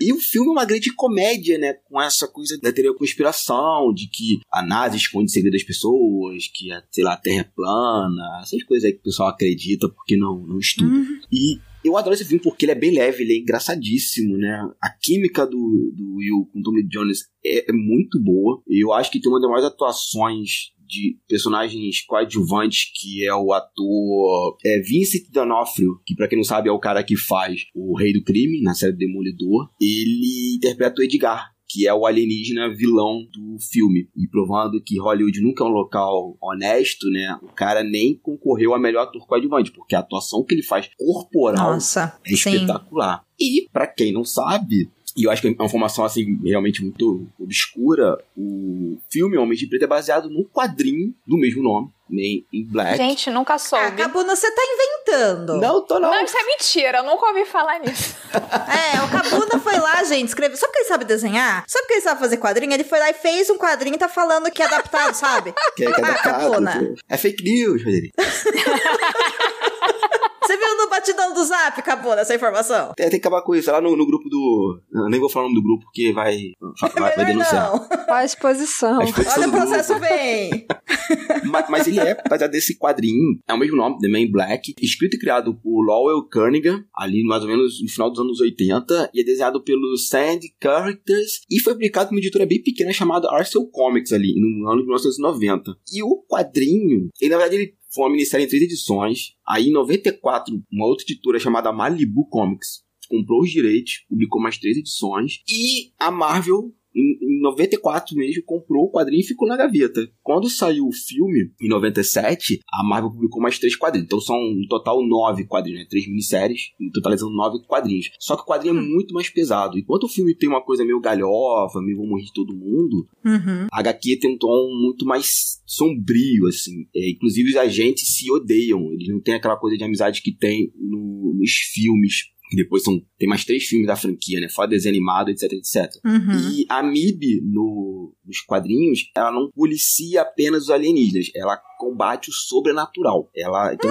[0.00, 1.74] E o filme é uma grande comédia, né?
[1.84, 6.72] Com essa coisa da teoria conspiração, de que a NASA esconde segredo das pessoas, que,
[6.72, 10.16] a, sei lá, a Terra é plana, essas coisas aí que o pessoal acredita porque
[10.16, 10.90] não, não estuda.
[10.90, 11.20] Uhum.
[11.30, 14.70] E eu adoro esse filme porque ele é bem leve, ele é engraçadíssimo, né?
[14.82, 18.62] A química do, do Will com Tommy Jones é, é muito boa.
[18.68, 23.52] E eu acho que tem uma das maiores atuações de personagens coadjuvantes, que é o
[23.52, 27.96] ator é, Vincent D'Onofrio, que pra quem não sabe é o cara que faz o
[27.96, 29.70] Rei do Crime, na série Demolidor.
[29.80, 34.08] Ele interpreta o Edgar, que é o alienígena vilão do filme.
[34.16, 37.38] E provando que Hollywood nunca é um local honesto, né?
[37.42, 41.74] O cara nem concorreu a melhor ator coadjuvante, porque a atuação que ele faz corporal
[41.74, 42.34] Nossa, é sim.
[42.34, 43.24] espetacular.
[43.38, 47.26] E, pra quem não sabe, e eu acho que é uma informação assim realmente muito
[47.38, 48.18] obscura.
[48.36, 52.96] O filme Homens de Preto é baseado num quadrinho do mesmo nome, nem em Black.
[52.96, 53.96] Gente, nunca Ah, soube.
[53.96, 55.60] Cabuna, você tá inventando.
[55.60, 56.10] Não, tô não.
[56.10, 58.16] Não, isso é mentira, eu nunca ouvi falar nisso.
[58.70, 60.56] É, o Cabuna foi lá, gente, escreveu.
[60.56, 61.64] Sabe que ele sabe desenhar?
[61.66, 62.72] Sabe que ele sabe fazer quadrinho?
[62.72, 65.52] Ele foi lá e fez um quadrinho e tá falando que é adaptado, sabe?
[65.76, 66.40] Que é, que é Ah, adaptado.
[66.42, 66.94] Capona.
[67.08, 68.12] É fake news, Rodrigo.
[70.50, 72.92] Você viu no batidão do zap, Cabuna, essa informação?
[72.96, 73.70] Tem, tem que acabar com isso.
[73.70, 74.80] Lá no, no grupo do.
[74.92, 76.52] eu nem vou falar o nome do grupo porque vai.
[76.80, 77.72] Vai, vai Melhor denunciar.
[77.72, 78.14] não.
[78.14, 79.00] A exposição?
[79.00, 80.08] A exposição Olha o processo grupo.
[80.08, 80.66] vem.
[81.46, 84.74] mas, mas ele é baseado nesse quadrinho, é o mesmo nome, The Man in Black,
[84.80, 89.10] escrito e criado por Lowell Cunningham, ali mais ou menos no final dos anos 80,
[89.14, 93.30] e é desenhado pelo Sand Characters, e foi publicado por uma editora bem pequena chamada
[93.30, 95.76] Arcel Comics ali, no ano de 1990.
[95.92, 99.72] E o quadrinho, ele na verdade ele foi uma minissérie em três edições, aí em
[99.72, 105.92] 94, uma outra editora chamada Malibu Comics comprou os direitos, publicou mais três edições, e
[105.98, 110.06] a Marvel em, em 94 mesmo, comprou o quadrinho e ficou na gaveta.
[110.22, 114.06] Quando saiu o filme, em 97, a Marvel publicou mais três quadrinhos.
[114.06, 115.86] Então são um total nove quadrinhos, né?
[115.88, 118.10] Três minisséries, totalizando nove quadrinhos.
[118.18, 119.78] Só que o quadrinho é muito mais pesado.
[119.78, 123.66] Enquanto o filme tem uma coisa meio galhofa, meio vou morrer de todo mundo, Uhum.
[123.72, 126.86] a HQ tem um tom muito mais sombrio, assim.
[126.94, 128.92] É, inclusive os agentes se odeiam.
[128.92, 132.30] Eles não têm aquela coisa de amizade que tem no- nos filmes.
[132.54, 133.00] Depois são.
[133.18, 134.48] Tem mais três filmes da franquia, né?
[134.48, 135.90] Fora desenho animado, etc, etc.
[136.04, 136.50] Uhum.
[136.52, 142.32] E a MIB, no, nos quadrinhos, ela não policia apenas os alienígenas, ela combate o
[142.32, 143.30] sobrenatural.
[143.36, 143.90] Ela, então,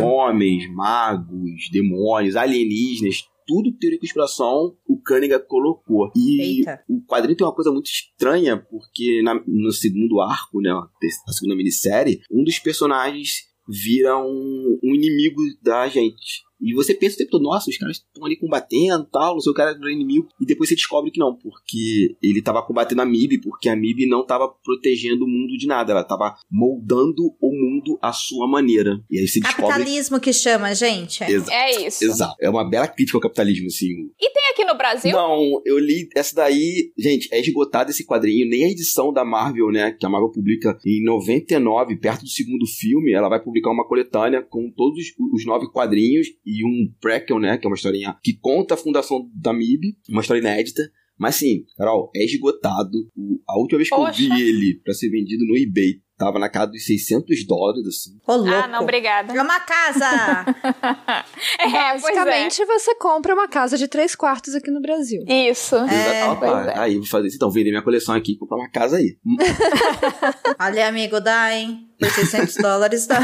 [0.00, 6.10] homens, magos, demônios, alienígenas, tudo teoria de conspiração, o Cunningham colocou.
[6.16, 6.80] E Eita.
[6.88, 11.56] o quadrinho tem uma coisa muito estranha, porque na- no segundo arco, né, a segunda
[11.56, 16.42] minissérie, um dos personagens vira um, um inimigo da gente.
[16.60, 19.50] E você pensa o tempo todo, nossa, os caras estão ali combatendo tal, não sei
[19.50, 20.28] o cara era inimigo.
[20.40, 24.06] E depois você descobre que não, porque ele tava combatendo a MIB, porque a MIB
[24.06, 29.02] não tava protegendo o mundo de nada, ela tava moldando o mundo à sua maneira.
[29.10, 29.72] E aí você descobre.
[29.72, 31.24] Capitalismo que chama, gente.
[31.24, 31.50] Exato.
[31.50, 32.04] É isso.
[32.04, 32.34] Exato.
[32.40, 34.10] É uma bela crítica ao capitalismo, assim.
[34.20, 35.12] E tem aqui no Brasil?
[35.12, 39.70] Não, eu li essa daí, gente, é esgotado esse quadrinho, nem a edição da Marvel,
[39.70, 43.86] né, que a Marvel publica em 99, perto do segundo filme, ela vai publicar uma
[43.86, 47.56] coletânea com todos os, os nove quadrinhos e um prequel, né?
[47.58, 50.82] Que é uma historinha que conta a fundação da MIB, uma história inédita.
[51.18, 52.96] Mas sim, Carol, é esgotado.
[53.14, 54.22] O- A última vez que Poxa.
[54.22, 58.12] eu vi ele pra ser vendido no eBay, tava na casa dos 600 dólares, assim.
[58.26, 58.50] Ô, louco.
[58.54, 59.30] Ah, não, obrigada.
[59.36, 60.06] É uma casa!
[61.58, 61.92] É, é.
[61.98, 65.22] Basicamente, você compra uma casa de três quartos aqui no Brasil.
[65.28, 65.76] Isso.
[65.76, 66.78] É, Opa, é.
[66.78, 67.36] Aí, vou fazer isso.
[67.36, 69.16] Então, vender minha coleção aqui e comprar uma casa aí.
[70.58, 71.86] Olha, amigo, dá, hein?
[71.98, 73.18] Por 600 dólares dá.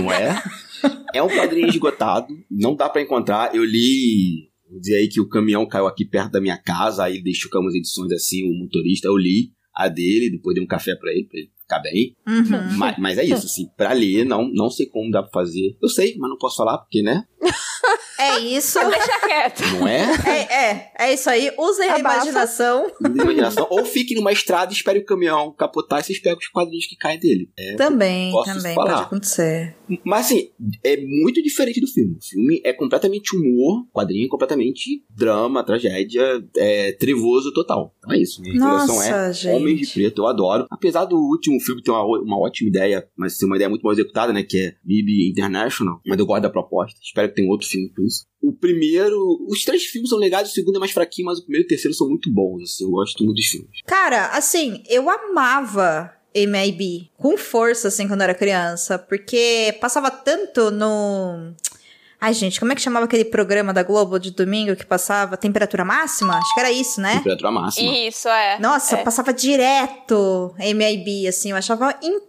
[0.00, 0.40] Não é?
[1.14, 3.54] É um quadrinho esgotado, não dá pra encontrar.
[3.54, 4.50] Eu li.
[4.68, 7.60] Vou dizer aí que o caminhão caiu aqui perto da minha casa, aí deixou com
[7.60, 11.24] umas edições assim, o motorista, eu li a dele, depois dei um café pra ele,
[11.24, 12.16] pra ele ficar bem.
[12.26, 12.78] Uhum.
[12.78, 15.76] Mas, mas é isso, assim, pra ler, não, não sei como dá pra fazer.
[15.82, 17.24] Eu sei, mas não posso falar, porque, né?
[18.18, 18.78] É isso.
[18.80, 19.62] Deixa quieto.
[19.78, 20.00] Não é?
[20.26, 21.52] É, é, é isso aí.
[21.58, 23.66] Usem a imaginação imaginação.
[23.70, 26.96] Ou fique numa estrada e espere o caminhão capotar e vocês pegam os quadrinhos que
[26.96, 27.50] caem dele.
[27.58, 28.92] É, também, Posso também falar.
[28.92, 29.76] pode acontecer.
[30.04, 30.50] Mas assim,
[30.82, 32.16] é muito diferente do filme.
[32.16, 37.94] O filme é completamente humor, o quadrinho é completamente drama, tragédia, é trevoso total.
[37.98, 38.40] Então é isso.
[38.42, 39.54] Minha Nossa, é gente.
[39.54, 40.66] Homens de Preto, eu adoro.
[40.70, 43.92] Apesar do último filme ter uma, uma ótima ideia, mas ser uma ideia muito mal
[43.92, 44.42] executada, né?
[44.42, 46.00] Que é MIB International.
[46.06, 46.98] Mas eu gosto da proposta.
[47.02, 48.24] Espero que tenha outro filme com isso.
[48.42, 49.16] O primeiro.
[49.48, 51.68] Os três filmes são legais, o segundo é mais fraquinho, mas o primeiro e o
[51.68, 52.62] terceiro são muito bons.
[52.62, 53.70] Assim, eu gosto muito dos filmes.
[53.86, 60.70] Cara, assim, eu amava MIB com força, assim, quando eu era criança, porque passava tanto
[60.70, 61.54] no.
[62.18, 65.36] Ai, gente, como é que chamava aquele programa da Globo de domingo que passava?
[65.36, 66.34] Temperatura máxima?
[66.38, 67.16] Acho que era isso, né?
[67.18, 67.92] Temperatura máxima.
[68.08, 68.58] Isso, é.
[68.58, 69.02] Nossa, É.
[69.04, 72.26] passava direto MIB, assim, eu achava incrível,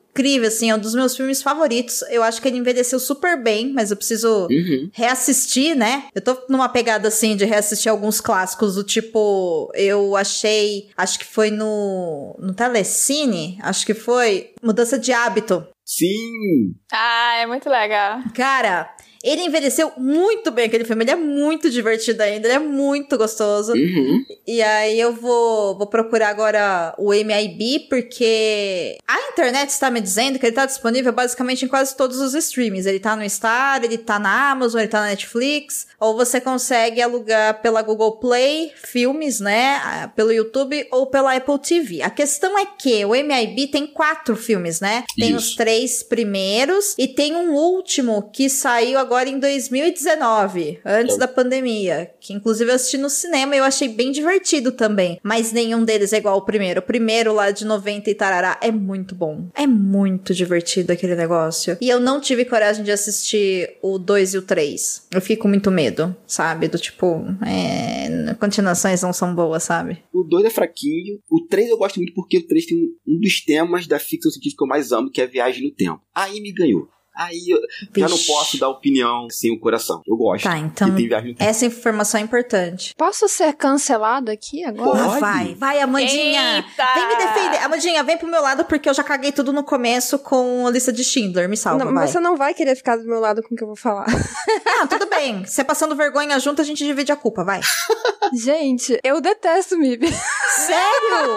[0.47, 2.01] assim, é um dos meus filmes favoritos.
[2.09, 4.89] Eu acho que ele envelheceu super bem, mas eu preciso Uhum.
[4.93, 6.05] reassistir, né?
[6.15, 11.25] Eu tô numa pegada assim de reassistir alguns clássicos do tipo, eu achei, acho que
[11.25, 15.65] foi no no Telecine, acho que foi Mudança de Hábito.
[15.85, 16.75] Sim!
[16.91, 18.19] Ah, é muito legal.
[18.33, 18.89] Cara,
[19.23, 23.73] ele envelheceu muito bem aquele filme, ele é muito divertido ainda, ele é muito gostoso.
[23.73, 24.23] Uhum.
[24.45, 30.39] E aí eu vou, vou procurar agora o MIB, porque a internet está me dizendo
[30.39, 32.87] que ele tá disponível basicamente em quase todos os streams.
[32.87, 37.01] Ele tá no Star, ele tá na Amazon, ele tá na Netflix, ou você consegue
[37.01, 40.11] alugar pela Google Play filmes, né?
[40.15, 42.01] Pelo YouTube ou pela Apple TV.
[42.01, 45.03] A questão é que o MIB tem quatro filmes, né?
[45.17, 45.57] Tem os Isso.
[45.57, 52.11] três primeiros e tem um último que saiu agora em 2019, antes Eu- da pandemia,
[52.19, 56.13] que inclusive eu assisti no cinema e eu achei bem divertido também, mas nenhum deles
[56.13, 56.79] é igual ao primeiro.
[56.79, 59.47] O primeiro lá de 90 e tarará é muito bom.
[59.55, 61.77] É muito divertido aquele negócio.
[61.81, 65.07] E eu não tive coragem de assistir o 2 e o 3.
[65.13, 66.67] Eu fico muito medo, sabe?
[66.67, 70.03] Do tipo, é, continuações não são boas, sabe?
[70.13, 71.19] O 2 é fraquinho.
[71.29, 74.31] O 3 eu gosto muito porque o 3 tem um, um dos temas da ficção
[74.31, 76.01] científica que eu mais amo, que é a viagem no tempo.
[76.13, 76.87] Aí me ganhou.
[77.17, 77.59] Aí eu
[77.95, 80.01] já não posso dar opinião sem o coração.
[80.07, 80.43] Eu gosto.
[80.43, 81.49] Tá, então- Que tem viagem no tempo.
[81.49, 82.93] Essa informação é importante.
[82.97, 84.99] Posso ser cancelado aqui agora?
[85.01, 85.19] Ah, Pode.
[85.19, 86.57] vai, vai, Amandinha.
[86.57, 86.93] Eita!
[86.93, 87.57] Vem me defender.
[87.63, 90.91] Amandinha, vem pro meu lado porque eu já caguei tudo no começo com a lista
[90.93, 91.49] de Schindler.
[91.49, 92.03] Me salva, Não, vai.
[92.03, 94.05] mas você não vai querer ficar do meu lado com o que eu vou falar.
[94.79, 95.43] Ah, tudo bem.
[95.43, 97.59] Você passando vergonha junto, a gente divide a culpa, vai.
[98.33, 100.07] Gente, eu detesto MIB.
[100.11, 101.35] Sério?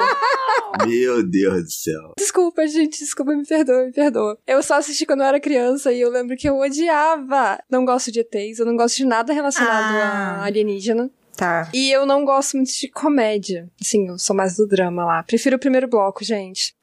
[0.86, 2.12] Meu Deus do céu.
[2.18, 4.36] Desculpa, gente, desculpa, me perdoa, me perdoa.
[4.46, 7.58] Eu só assisti quando eu era criança e eu lembro que eu odiava.
[7.70, 10.38] Não gosto de ETs, eu não gosto de nada relacionado Ah.
[10.40, 11.10] a alienígena.
[11.36, 11.70] Tá.
[11.72, 13.66] E eu não gosto muito de comédia.
[13.80, 15.22] Sim, eu sou mais do drama lá.
[15.22, 16.74] Prefiro o primeiro bloco, gente.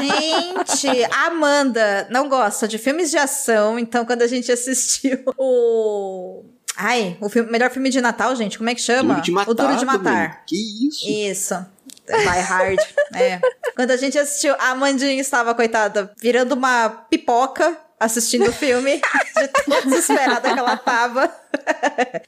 [0.00, 6.44] Gente, a Amanda não gosta de filmes de ação, então quando a gente assistiu o.
[6.76, 9.14] Ai, o filme- melhor filme de Natal, gente, como é que chama?
[9.14, 9.50] Duro de matar.
[9.50, 9.98] o Duro de Matar.
[9.98, 10.36] Domênico.
[10.46, 11.08] Que isso?
[11.08, 11.66] Isso.
[12.08, 12.80] Vai hard.
[13.14, 13.40] é.
[13.74, 19.00] Quando a gente assistiu, a Amandinha estava, coitada, virando uma pipoca assistindo o filme,
[19.36, 21.28] de tão desesperada que ela tava.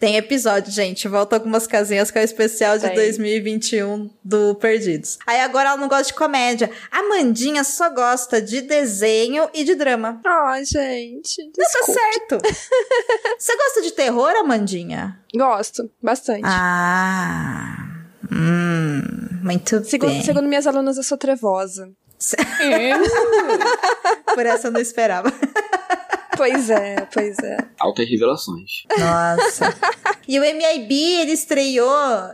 [0.01, 1.07] Tem episódio, gente.
[1.07, 2.97] Volta algumas casinhas que é o especial de Tem.
[2.97, 5.17] 2021 do Perdidos.
[5.27, 6.71] Aí agora ela não gosta de comédia.
[6.91, 10.21] A Amandinha só gosta de desenho e de drama.
[10.27, 11.37] Ai, gente.
[11.53, 12.01] Tá Desculpa.
[12.01, 12.39] certo.
[13.39, 15.21] Você gosta de terror, Amandinha?
[15.33, 16.43] Gosto, bastante.
[16.45, 17.90] Ah.
[18.33, 19.03] Hum,
[19.43, 20.23] muito Segundo, bem.
[20.23, 21.91] segundo minhas alunas, eu sou trevosa.
[24.35, 25.33] Por essa eu não esperava.
[26.37, 27.57] Pois é, pois é.
[27.79, 28.85] Altas revelações.
[28.99, 29.75] Nossa.
[30.29, 31.91] E o MIB, ele estreou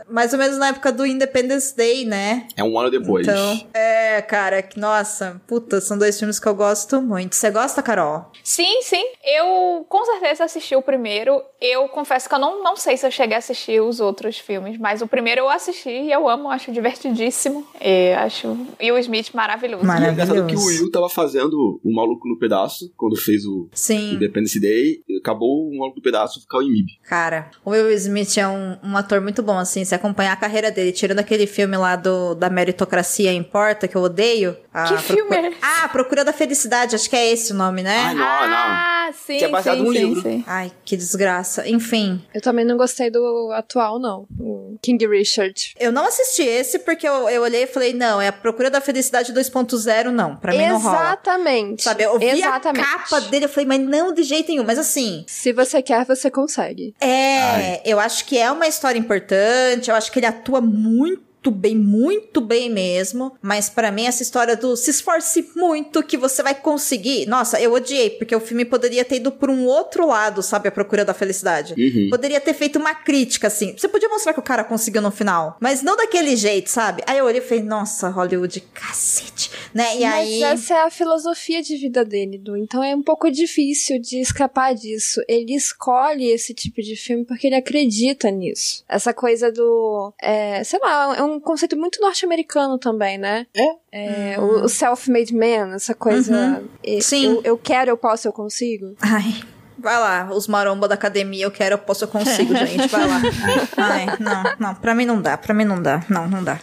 [0.07, 2.47] mais ou menos na época do Independence Day, né?
[2.55, 3.25] É um ano depois.
[3.27, 7.35] Então, é, cara, que- nossa, puta, são dois filmes que eu gosto muito.
[7.35, 8.31] Você gosta, Carol?
[8.43, 9.03] Sim, sim.
[9.23, 11.41] Eu com certeza assisti o primeiro.
[11.59, 14.77] Eu confesso que eu não, não sei se eu cheguei a assistir os outros filmes,
[14.77, 17.65] mas o primeiro eu assisti e eu amo, acho divertidíssimo.
[17.81, 19.83] E acho Will Smith maravilhoso.
[19.83, 20.83] Mara- E é engraçado que o Maravilhoso.
[20.83, 24.13] Will tava fazendo o Maluco no Pedaço, quando fez o Sim.
[24.13, 26.99] Independence Day, acabou o Maluco no Pedaço ficar o MIB.
[27.03, 30.69] Cara, o Will Smith é um, um ator muito bom, assim, se acompanhar a carreira
[30.71, 34.55] dele, tirando aquele filme lá do, da meritocracia importa, que eu odeio.
[34.73, 35.57] A Que filme é esse?
[35.61, 37.97] Ah, Procura da Felicidade, acho que é esse o nome, né?
[37.97, 38.19] Ah, não,
[38.49, 38.57] não.
[38.57, 40.21] Ah, sim, Que é baseado sim, num sim, livro.
[40.21, 40.43] sim.
[40.45, 41.67] Ai, que desgraça.
[41.67, 44.27] Enfim, Eu também não gostei do atual, não.
[44.39, 45.73] O King Richard.
[45.79, 48.79] eu não assisti esse porque eu, eu olhei e falei, não, é a Procura da
[48.81, 50.35] Felicidade 2.0, não.
[50.35, 50.97] Pra mim não rola.
[50.97, 51.83] Exatamente.
[51.83, 52.85] Sabe, eu vi Exatamente.
[52.85, 54.63] a capa dele, eu falei, mas não de jeito nenhum.
[54.63, 56.93] Mas assim, Se você quer, você consegue.
[56.99, 61.75] É, eu acho que é uma história importante, eu acho que ele atua muito bem,
[61.75, 66.55] muito bem mesmo, mas pra mim essa história do se esforce muito que você vai
[66.55, 67.25] conseguir.
[67.27, 70.71] Nossa, eu odiei, porque o filme poderia ter ido por um outro lado, sabe, a
[70.71, 71.73] procura da felicidade.
[71.77, 72.09] Uhum.
[72.09, 73.75] Poderia ter feito uma crítica, assim.
[73.77, 77.03] Você podia mostrar que o cara conseguiu no final, mas não daquele jeito, sabe?
[77.05, 79.97] Aí eu olhei e falei, nossa, Hollywood, cacete, né?
[79.97, 80.39] E aí.
[80.39, 82.55] Mas essa é a filosofia de vida dele, Du.
[82.57, 85.21] Então é um pouco difícil de escapar disso.
[85.27, 88.83] Ele escolhe esse tipo de filme porque ele acredita nisso.
[88.87, 90.13] Essa coisa do.
[90.21, 93.45] é, sei lá, é um conceito muito norte-americano também, né?
[93.91, 94.39] É.
[94.39, 96.33] o, o self-made man, essa coisa.
[96.33, 96.67] Uhum.
[96.83, 97.25] é, Sim.
[97.25, 98.95] Eu, eu quero, eu posso, eu consigo.
[99.01, 99.35] Ai,
[99.77, 103.21] vai lá, os maromba da academia, eu quero, eu posso, eu consigo, gente, vai lá.
[103.77, 106.59] Ai, não, não, pra mim não dá, pra mim não dá, não, não dá.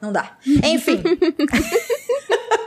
[0.00, 0.36] Não dá.
[0.64, 1.02] Enfim.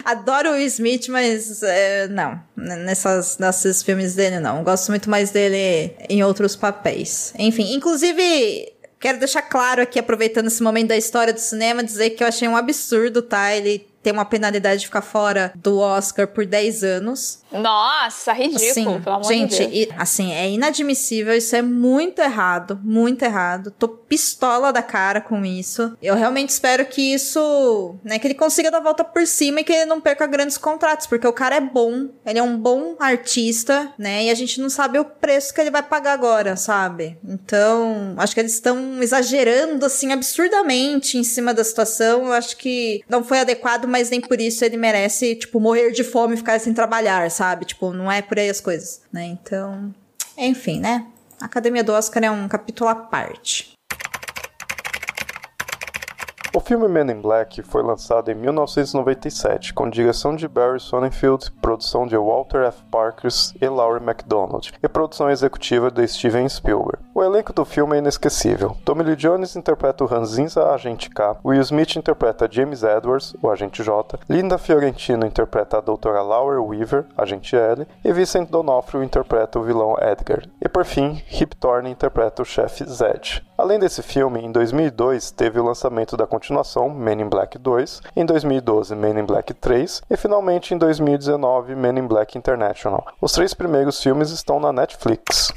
[0.05, 4.63] Adoro o Smith, mas é, não, nessas, nesses filmes dele não.
[4.63, 7.33] Gosto muito mais dele em outros papéis.
[7.37, 8.72] Enfim, inclusive,
[9.03, 12.47] quero deixar claro aqui, aproveitando esse momento da história do cinema, dizer que eu achei
[12.47, 13.53] um absurdo, tá?
[13.53, 17.39] Ele ter uma penalidade de ficar fora do Oscar por 10 anos.
[17.51, 19.71] Nossa, ridículo, Assim, pelo amor gente, de Deus.
[19.73, 23.71] e, assim, é inadmissível, isso é muito errado, muito errado.
[23.71, 25.95] Tô pistola da cara com isso.
[26.01, 29.63] Eu realmente espero que isso, né, que ele consiga dar a volta por cima e
[29.63, 32.95] que ele não perca grandes contratos, porque o cara é bom, ele é um bom
[32.99, 37.17] artista, né, e a gente não sabe o preço que ele vai pagar agora, sabe?
[37.23, 42.25] Então, acho que eles estão exagerando, assim, absurdamente em cima da situação.
[42.25, 46.03] Eu acho que não foi adequado, mas nem por isso ele merece, tipo, morrer de
[46.03, 47.63] fome e ficar sem trabalhar, sabe?
[47.63, 49.23] Tipo, não é por aí as coisas, né?
[49.23, 49.93] Então,
[50.35, 51.05] enfim, né?
[51.39, 53.72] A Academia do Oscar é um capítulo à parte.
[56.55, 62.05] O filme Men in Black foi lançado em 1997, com direção de Barry Sonnenfeld, produção
[62.05, 62.83] de Walter F.
[62.91, 66.99] Parkers e Laurie MacDonald, e produção executiva de Steven Spielberg.
[67.11, 68.77] O elenco do filme é inesquecível.
[68.85, 73.83] Tommy Lee Jones interpreta o Hanzinza, agente K, Will Smith interpreta James Edwards, o agente
[73.83, 79.63] J, Linda Fiorentino interpreta a doutora Laura Weaver, agente L, e Vincent D'Onofrio interpreta o
[79.63, 80.43] vilão Edgar.
[80.61, 83.43] E por fim, Hip Thorne interpreta o chefe Zed.
[83.57, 86.42] Além desse filme, em 2002 teve o lançamento da continuação
[86.95, 91.99] Men in Black 2, em 2012 Men in Black 3 e finalmente em 2019 Men
[91.99, 93.05] in Black International.
[93.21, 95.51] Os três primeiros filmes estão na Netflix.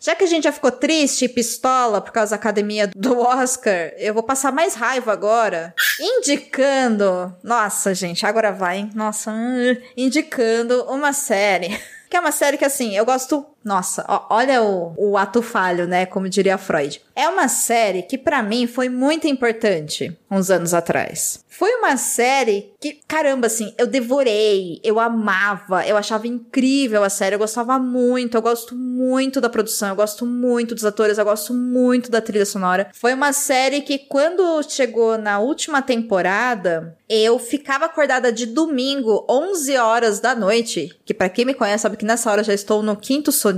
[0.00, 3.92] Já que a gente já ficou triste e pistola por causa da academia do Oscar,
[3.98, 7.34] eu vou passar mais raiva agora, indicando.
[7.42, 8.90] Nossa, gente, agora vai, hein?
[8.94, 11.78] Nossa, hum, indicando uma série.
[12.08, 13.44] Que é uma série que, assim, eu gosto.
[13.68, 16.06] Nossa, ó, olha o, o ato falho, né?
[16.06, 17.02] Como diria Freud.
[17.14, 21.44] É uma série que, pra mim, foi muito importante uns anos atrás.
[21.58, 27.34] Foi uma série que, caramba, assim, eu devorei, eu amava, eu achava incrível a série,
[27.34, 31.52] eu gostava muito, eu gosto muito da produção, eu gosto muito dos atores, eu gosto
[31.52, 32.88] muito da trilha sonora.
[32.94, 39.76] Foi uma série que, quando chegou na última temporada, eu ficava acordada de domingo, 11
[39.78, 42.94] horas da noite, que pra quem me conhece sabe que nessa hora já estou no
[42.94, 43.57] quinto soninho,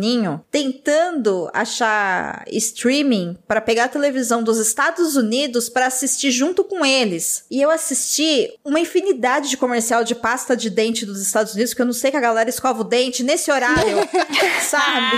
[0.51, 7.45] tentando achar streaming para pegar a televisão dos Estados Unidos para assistir junto com eles.
[7.51, 11.83] E eu assisti uma infinidade de comercial de pasta de dente dos Estados Unidos, que
[11.83, 13.99] eu não sei que a galera escova o dente nesse horário,
[14.63, 15.17] sabe?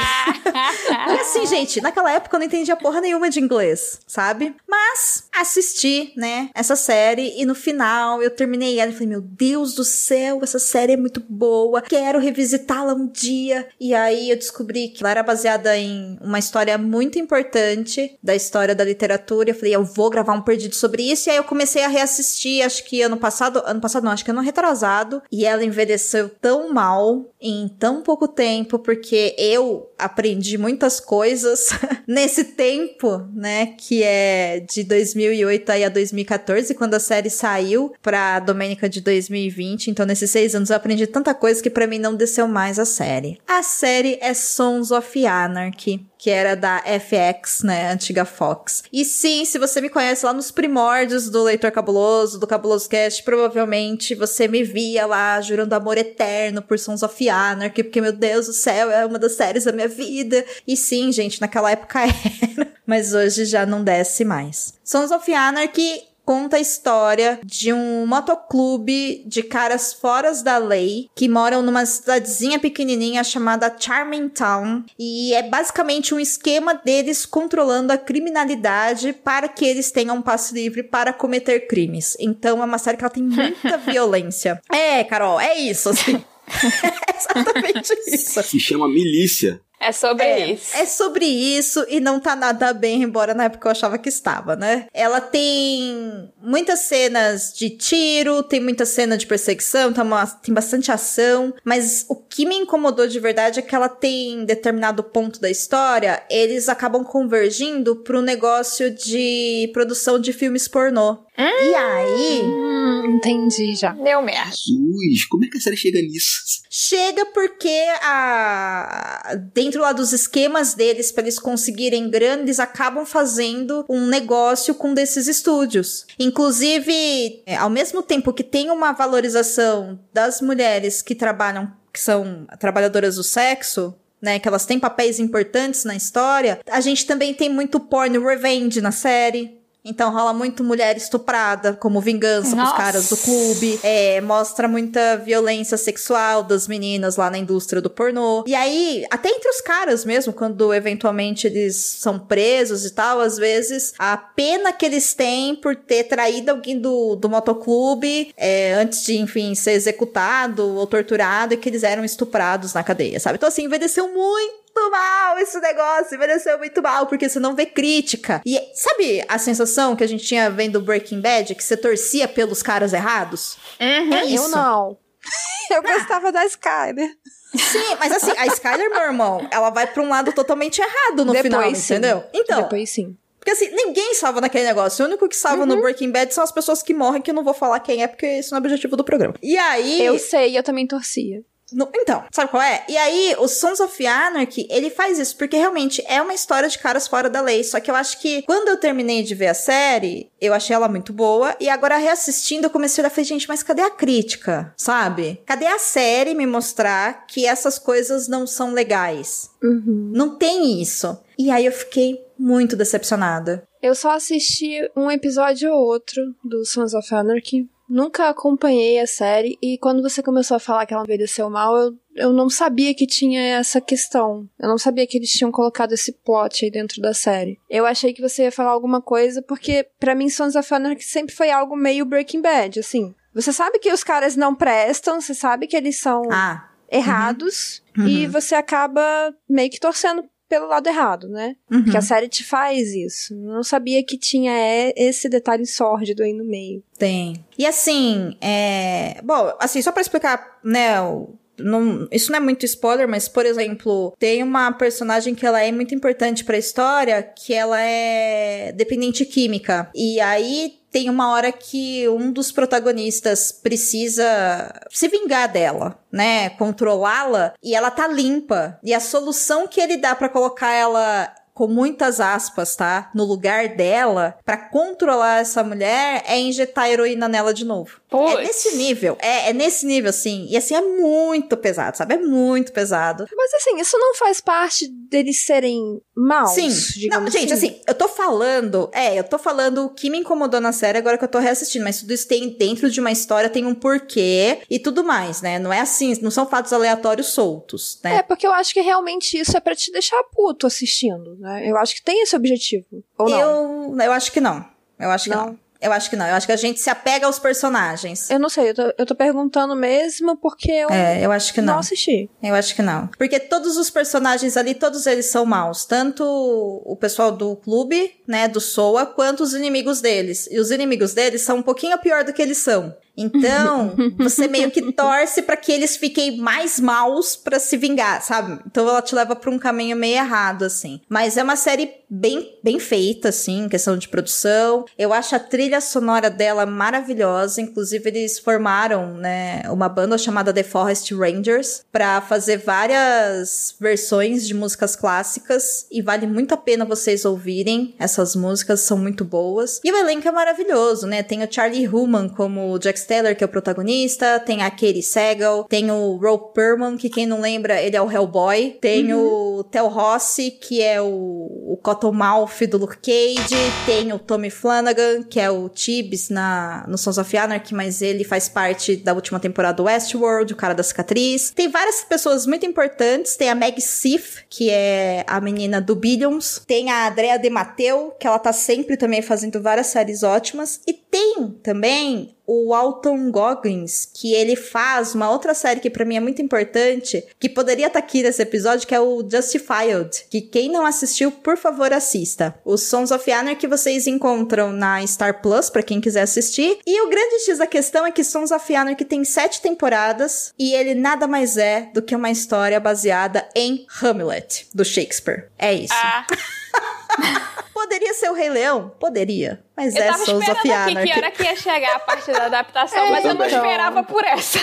[1.08, 4.54] E assim, gente, naquela época eu não entendia porra nenhuma de inglês, sabe?
[4.68, 9.74] Mas assisti, né, essa série e no final eu terminei ela e falei, meu Deus
[9.74, 13.68] do céu, essa série é muito boa, quero revisitá-la um dia.
[13.80, 18.74] E aí eu descobri que ela era baseada em uma história muito importante da história
[18.74, 19.50] da literatura.
[19.50, 21.28] Eu falei, eu vou gravar um perdido sobre isso.
[21.28, 24.30] E aí eu comecei a reassistir, acho que ano passado, ano passado não, acho que
[24.30, 25.22] ano retrasado.
[25.30, 31.68] E ela envelheceu tão mal em tão pouco tempo, porque eu aprendi muitas coisas
[32.06, 33.74] nesse tempo, né?
[33.78, 39.90] Que é de 2008 aí a 2014, quando a série saiu pra Domênica de 2020.
[39.90, 42.84] Então, nesses seis anos eu aprendi tanta coisa que para mim não desceu mais a
[42.84, 43.38] série.
[43.46, 48.84] A série é Sons of Anarchy que era da FX, né, antiga Fox.
[48.92, 53.24] E sim, se você me conhece lá nos primórdios do Leitor Cabuloso, do Cabuloso Cast,
[53.24, 58.46] provavelmente você me via lá jurando amor eterno por Sons of Anarchy, porque, meu Deus
[58.46, 60.44] do céu, é uma das séries da minha vida.
[60.64, 64.74] E sim, gente, naquela época era, mas hoje já não desce mais.
[64.84, 71.28] Sons of Anarchy conta a história de um motoclube de caras fora da lei que
[71.28, 77.98] moram numa cidadezinha pequenininha chamada Charming Town e é basicamente um esquema deles controlando a
[77.98, 82.16] criminalidade para que eles tenham um passe livre para cometer crimes.
[82.20, 84.60] Então é uma série que ela tem muita violência.
[84.72, 86.22] É, Carol, é isso assim.
[86.52, 88.42] é exatamente isso.
[88.42, 89.60] Se chama milícia.
[89.82, 90.76] É sobre é, isso.
[90.76, 94.54] É sobre isso e não tá nada bem, embora na época eu achava que estava,
[94.54, 94.86] né?
[94.94, 100.92] Ela tem muitas cenas de tiro, tem muita cena de perseguição, tá uma, tem bastante
[100.92, 105.50] ação, mas o que me incomodou de verdade é que ela tem determinado ponto da
[105.50, 111.18] história, eles acabam convergindo pro negócio de produção de filmes pornô.
[111.38, 112.42] Hum, e aí.
[112.44, 113.92] Hum, entendi já.
[113.92, 114.50] Deu merda.
[114.50, 116.62] Jesus, como é que a série chega nisso?
[116.68, 123.84] Chega porque a dentro lá dos esquemas deles para eles conseguirem grana, eles acabam fazendo
[123.88, 126.06] um negócio com desses estúdios.
[126.18, 132.46] Inclusive, é, ao mesmo tempo que tem uma valorização das mulheres que trabalham que são
[132.58, 137.50] trabalhadoras do sexo, né, que elas têm papéis importantes na história, a gente também tem
[137.50, 139.60] muito porn revenge na série.
[139.84, 142.72] Então rola muito mulher estuprada como vingança Nossa.
[142.72, 143.80] pros caras do clube.
[143.82, 148.44] É, mostra muita violência sexual das meninas lá na indústria do pornô.
[148.46, 153.36] E aí, até entre os caras mesmo, quando eventualmente eles são presos e tal, às
[153.36, 159.04] vezes a pena que eles têm por ter traído alguém do, do motoclube é, antes
[159.04, 163.36] de, enfim, ser executado ou torturado e que eles eram estuprados na cadeia, sabe?
[163.36, 167.66] Então, assim, envelheceu muito muito mal esse negócio, envelheceu muito mal, porque você não vê
[167.66, 168.42] crítica.
[168.44, 172.62] E sabe a sensação que a gente tinha vendo Breaking Bad, que você torcia pelos
[172.62, 173.56] caras errados?
[173.80, 174.14] Uhum.
[174.14, 174.44] É isso.
[174.44, 174.98] Eu não.
[175.70, 177.16] Eu gostava da Skyler.
[177.54, 181.32] Sim, mas assim, a Skyler, meu irmão, ela vai pra um lado totalmente errado no
[181.32, 181.94] Depois, final, sim.
[181.94, 182.24] entendeu?
[182.32, 183.16] Então, Depois sim.
[183.38, 185.04] porque assim, ninguém salva naquele negócio.
[185.04, 187.44] O único que salva no Breaking Bad são as pessoas que morrem, que eu não
[187.44, 189.34] vou falar quem é, porque isso não é o objetivo do programa.
[189.42, 190.02] E aí.
[190.02, 191.42] Eu sei, eu também torcia.
[191.72, 192.84] No- então, sabe qual é?
[192.88, 196.78] E aí, o Sons of Anarchy, ele faz isso, porque realmente é uma história de
[196.78, 197.64] caras fora da lei.
[197.64, 200.88] Só que eu acho que quando eu terminei de ver a série, eu achei ela
[200.88, 201.54] muito boa.
[201.60, 204.72] E agora, reassistindo, eu comecei a falei, gente, mas cadê a crítica?
[204.76, 205.40] Sabe?
[205.46, 209.50] Cadê a série me mostrar que essas coisas não são legais?
[209.62, 210.10] Uhum.
[210.14, 211.18] Não tem isso.
[211.38, 213.62] E aí eu fiquei muito decepcionada.
[213.80, 217.68] Eu só assisti um episódio ou outro do Sons of Anarchy.
[217.92, 221.92] Nunca acompanhei a série e quando você começou a falar que ela envelheceu mal, eu,
[222.16, 224.48] eu não sabia que tinha essa questão.
[224.58, 227.58] Eu não sabia que eles tinham colocado esse plot aí dentro da série.
[227.68, 231.34] Eu achei que você ia falar alguma coisa porque pra mim Sons of Anarchy sempre
[231.34, 233.14] foi algo meio Breaking Bad, assim.
[233.34, 238.08] Você sabe que os caras não prestam, você sabe que eles são Ah, errados Uhum.
[238.08, 239.02] e você acaba
[239.46, 241.56] meio que torcendo pelo lado errado, né?
[241.70, 241.82] uhum.
[241.82, 243.32] Porque a série te faz isso.
[243.32, 246.82] Eu não sabia que tinha é, esse detalhe sórdido aí no meio.
[246.98, 247.42] Tem.
[247.58, 249.18] E assim, é.
[249.24, 251.00] Bom, assim, só pra explicar, né?
[251.00, 255.62] o- Não, isso não é muito spoiler, mas, por exemplo, tem uma personagem que ela
[255.62, 259.90] é muito importante pra história, que ela é dependente química.
[259.94, 266.50] E aí tem uma hora que um dos protagonistas precisa se vingar dela, né?
[266.50, 268.78] Controlá-la e ela tá limpa.
[268.82, 273.10] E a solução que ele dá pra colocar ela com muitas aspas, tá?
[273.14, 278.00] No lugar dela, pra controlar essa mulher, é injetar heroína nela de novo.
[278.12, 278.34] Putz.
[278.34, 279.16] É nesse nível.
[279.18, 280.46] É, é nesse nível, assim.
[280.50, 282.14] E assim, é muito pesado, sabe?
[282.14, 283.26] É muito pesado.
[283.34, 287.08] Mas assim, isso não faz parte deles serem maus, Sim.
[287.08, 288.90] Não, gente, assim, eu tô falando.
[288.92, 291.84] É, eu tô falando o que me incomodou na série agora que eu tô reassistindo.
[291.84, 295.58] Mas tudo isso tem dentro de uma história, tem um porquê e tudo mais, né?
[295.58, 298.16] Não é assim, não são fatos aleatórios soltos, né?
[298.16, 301.68] É, porque eu acho que realmente isso é pra te deixar puto assistindo, né?
[301.68, 303.02] Eu acho que tem esse objetivo.
[303.18, 303.38] Ou não?
[303.38, 304.64] eu, eu acho que não.
[304.98, 305.46] Eu acho que Não?
[305.46, 305.58] não.
[305.82, 306.26] Eu acho que não.
[306.26, 308.30] Eu acho que a gente se apega aos personagens.
[308.30, 311.60] Eu não sei, eu tô, eu tô perguntando mesmo porque eu É, eu acho que
[311.60, 311.80] não não.
[311.80, 312.30] assisti.
[312.42, 313.08] Eu acho que não.
[313.18, 315.84] Porque todos os personagens ali, todos eles são maus.
[315.84, 320.48] Tanto o pessoal do clube, né, do SOA, quanto os inimigos deles.
[320.50, 322.94] E os inimigos deles são um pouquinho pior do que eles são.
[323.16, 328.60] Então, você meio que torce para que eles fiquem mais maus para se vingar, sabe?
[328.66, 331.00] Então ela te leva para um caminho meio errado assim.
[331.08, 334.84] Mas é uma série bem bem feita assim, em questão de produção.
[334.98, 340.62] Eu acho a trilha sonora dela maravilhosa, inclusive eles formaram, né, uma banda chamada The
[340.62, 347.24] Forest Rangers para fazer várias versões de músicas clássicas e vale muito a pena vocês
[347.24, 347.94] ouvirem.
[347.98, 349.80] Essas músicas são muito boas.
[349.84, 351.22] E o elenco é maravilhoso, né?
[351.22, 355.64] Tem o Charlie Human como Jack Steller, que é o protagonista, tem a Katie Sagal,
[355.64, 359.58] tem o Ro Perlman, que quem não lembra, ele é o Hellboy, tem uhum.
[359.58, 363.54] o Tel Rossi, que é o, o Cottonmouth do Luke Cage,
[363.84, 368.24] tem o Tommy Flanagan, que é o Tibbs na, no Sons of Anarchy, mas ele
[368.24, 371.50] faz parte da última temporada do Westworld, o cara da cicatriz.
[371.50, 376.62] Tem várias pessoas muito importantes, tem a Meg Sif, que é a menina do Billions,
[376.66, 380.94] tem a Andrea De Matteo, que ela tá sempre também fazendo várias séries ótimas, e
[380.94, 386.20] tem também o Alton Goggins, que ele faz uma outra série que para mim é
[386.20, 390.70] muito importante, que poderia estar tá aqui nesse episódio, que é o Justified, que quem
[390.70, 392.54] não assistiu, por favor, assista.
[392.64, 396.80] Os Sons of Anarchy que vocês encontram na Star Plus, para quem quiser assistir.
[396.84, 400.74] E o grande X da questão é que Sons of Anarchy tem sete temporadas, e
[400.74, 405.48] ele nada mais é do que uma história baseada em Hamlet, do Shakespeare.
[405.56, 405.94] É isso.
[405.94, 406.26] Ah.
[407.72, 408.92] Poderia ser o Rei Leão?
[409.00, 409.62] Poderia.
[409.76, 411.12] Mas eu é tava Souls of Anarchy.
[411.12, 414.24] que hora que ia chegar a parte da adaptação, é, mas eu não esperava por
[414.24, 414.58] essa.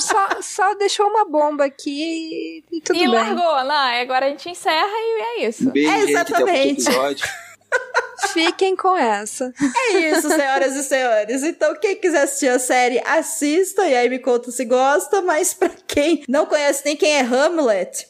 [0.00, 3.08] só, só, deixou uma bomba aqui e tudo e bem.
[3.08, 3.64] E largou.
[3.64, 5.70] Não, agora a gente encerra e é isso.
[5.70, 6.84] Beijo, é exatamente.
[8.32, 9.52] Fiquem com essa.
[9.76, 11.42] É isso, senhoras e senhores.
[11.42, 15.20] Então, quem quiser assistir a série, assista e aí me conta se gosta.
[15.20, 18.08] Mas para quem não conhece nem quem é Hamlet,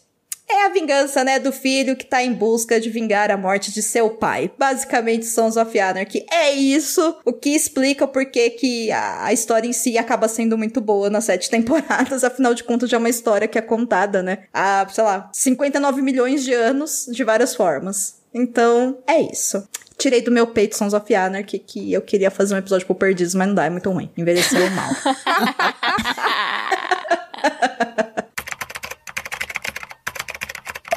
[0.48, 3.82] é a vingança, né, do filho que tá em busca de vingar a morte de
[3.82, 4.50] seu pai.
[4.58, 9.96] Basicamente, Sons of Anarchy é isso, o que explica por que a história em si
[9.96, 13.58] acaba sendo muito boa nas sete temporadas, afinal de contas já é uma história que
[13.58, 18.16] é contada, né, há, sei lá, 59 milhões de anos, de várias formas.
[18.32, 19.66] Então, é isso.
[19.96, 23.34] Tirei do meu peito Sons of Anarchy, que eu queria fazer um episódio pro Perdidos,
[23.34, 24.10] mas não dá, é muito ruim.
[24.16, 24.90] Envelheceu mal.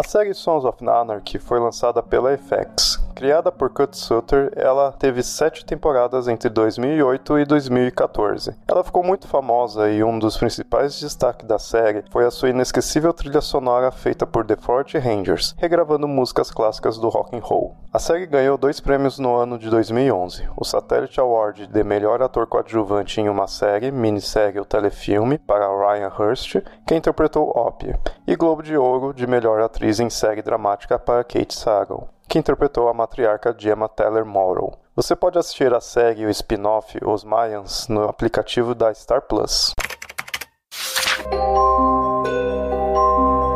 [0.07, 3.06] A série Sons of Anarchy foi lançada pela FX.
[3.17, 8.55] Criada por Kurt Sutter, ela teve sete temporadas entre 2008 e 2014.
[8.67, 13.11] Ela ficou muito famosa e um dos principais destaques da série foi a sua inesquecível
[13.11, 17.75] trilha sonora feita por The Forte Rangers, regravando músicas clássicas do rock and roll.
[17.91, 22.45] A série ganhou dois prêmios no ano de 2011: o Satellite Award de melhor ator
[22.45, 27.95] coadjuvante em uma série, minissérie ou telefilme para Ryan Hurst, que interpretou Opie,
[28.27, 32.89] e Globo de Ouro de melhor atriz em série dramática para Kate Sagal que interpretou
[32.89, 34.77] a matriarca Gemma Teller Morrow.
[34.95, 39.71] Você pode assistir a série e o spin-off Os Mayans no aplicativo da Star Plus.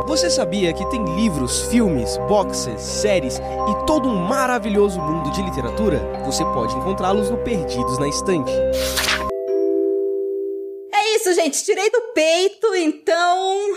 [0.06, 5.98] Você sabia que tem livros, filmes, boxes, séries e todo um maravilhoso mundo de literatura?
[6.24, 8.52] Você pode encontrá-los no Perdidos na Estante.
[10.92, 11.64] É isso, gente.
[11.64, 13.74] Tirei do peito, então.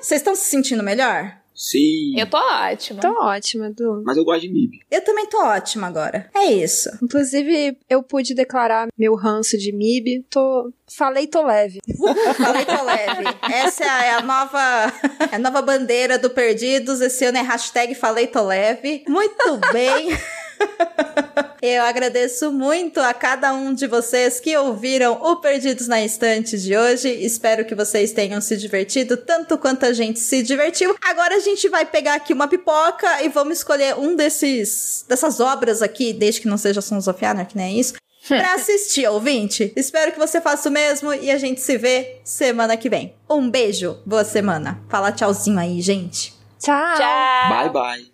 [0.00, 1.43] vocês estão se sentindo melhor?
[1.54, 2.18] Sim.
[2.18, 3.00] Eu tô ótima.
[3.00, 4.02] Tô ótima, Du.
[4.04, 4.80] Mas eu gosto de MIB.
[4.90, 6.28] Eu também tô ótima agora.
[6.34, 6.90] É isso.
[7.02, 10.26] Inclusive, eu pude declarar meu ranço de MIB.
[10.28, 10.72] Tô.
[10.86, 11.80] Falei, tô leve.
[12.36, 13.24] Falei, tô leve.
[13.50, 14.58] Essa é a nova,
[15.32, 17.00] a nova bandeira do Perdidos.
[17.00, 19.04] Esse ano é hashtag Falei, tô leve.
[19.08, 20.08] Muito bem.
[21.62, 26.76] Eu agradeço muito a cada um de vocês que ouviram o Perdidos na Estante de
[26.76, 27.08] hoje.
[27.08, 30.94] Espero que vocês tenham se divertido tanto quanto a gente se divertiu.
[31.02, 35.80] Agora a gente vai pegar aqui uma pipoca e vamos escolher um desses dessas obras
[35.80, 37.72] aqui, desde que não seja Sons of Anarchy, né?
[37.72, 37.94] Isso.
[38.28, 39.72] Pra assistir, ouvinte.
[39.76, 43.14] Espero que você faça o mesmo e a gente se vê semana que vem.
[43.28, 44.80] Um beijo, boa semana.
[44.88, 46.34] Fala tchauzinho aí, gente.
[46.58, 46.96] Tchau.
[46.96, 47.48] Tchau.
[47.48, 48.13] Bye, bye.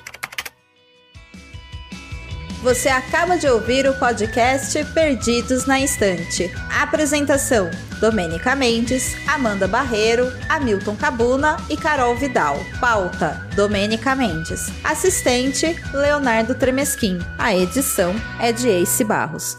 [2.61, 6.51] Você acaba de ouvir o podcast Perdidos na Estante.
[6.69, 12.63] Apresentação: Domênica Mendes, Amanda Barreiro, Hamilton Cabuna e Carol Vidal.
[12.79, 14.71] Pauta: Domênica Mendes.
[14.83, 17.17] Assistente: Leonardo Tremesquim.
[17.39, 19.57] A edição é de Ace Barros.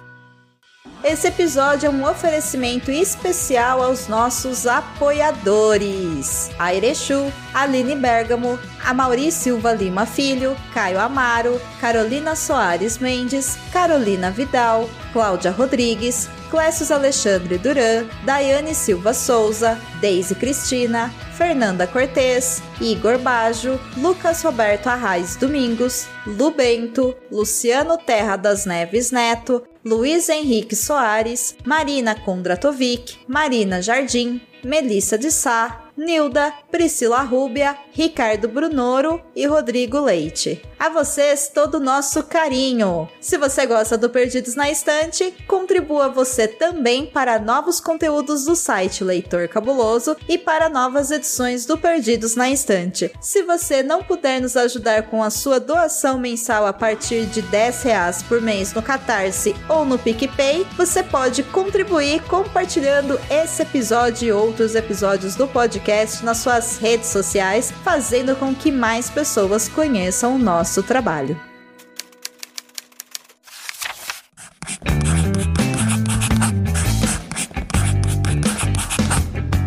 [1.04, 9.32] Esse episódio é um oferecimento especial aos nossos apoiadores: a Erechu, Aline Bergamo, a Mauri
[9.32, 18.06] Silva Lima Filho, Caio Amaro, Carolina Soares Mendes, Carolina Vidal, Cláudia Rodrigues, Clécius Alexandre Duran,
[18.26, 27.16] Daiane Silva Souza, Deise Cristina, Fernanda Cortez, Igor Bajo, Lucas Roberto Arraes Domingos, Lu Bento,
[27.30, 35.81] Luciano Terra das Neves Neto, Luiz Henrique Soares, Marina Kondratovic, Marina Jardim, Melissa de Sá,
[35.96, 40.62] Nilda, Priscila Rúbia, Ricardo Brunoro e Rodrigo Leite.
[40.78, 43.08] A vocês todo o nosso carinho.
[43.20, 49.04] Se você gosta do Perdidos na Estante, contribua você também para novos conteúdos do site
[49.04, 53.12] Leitor Cabuloso e para novas edições do Perdidos na Estante.
[53.20, 57.82] Se você não puder nos ajudar com a sua doação mensal a partir de 10
[57.82, 64.32] reais por mês no Catarse ou no PicPay, você pode contribuir compartilhando esse episódio e
[64.32, 65.46] outros episódios do
[65.82, 71.38] podcast nas suas redes sociais, fazendo com que mais pessoas conheçam o nosso trabalho.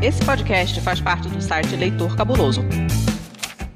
[0.02, 2.64] Esse podcast faz parte do site Leitor Cabuloso.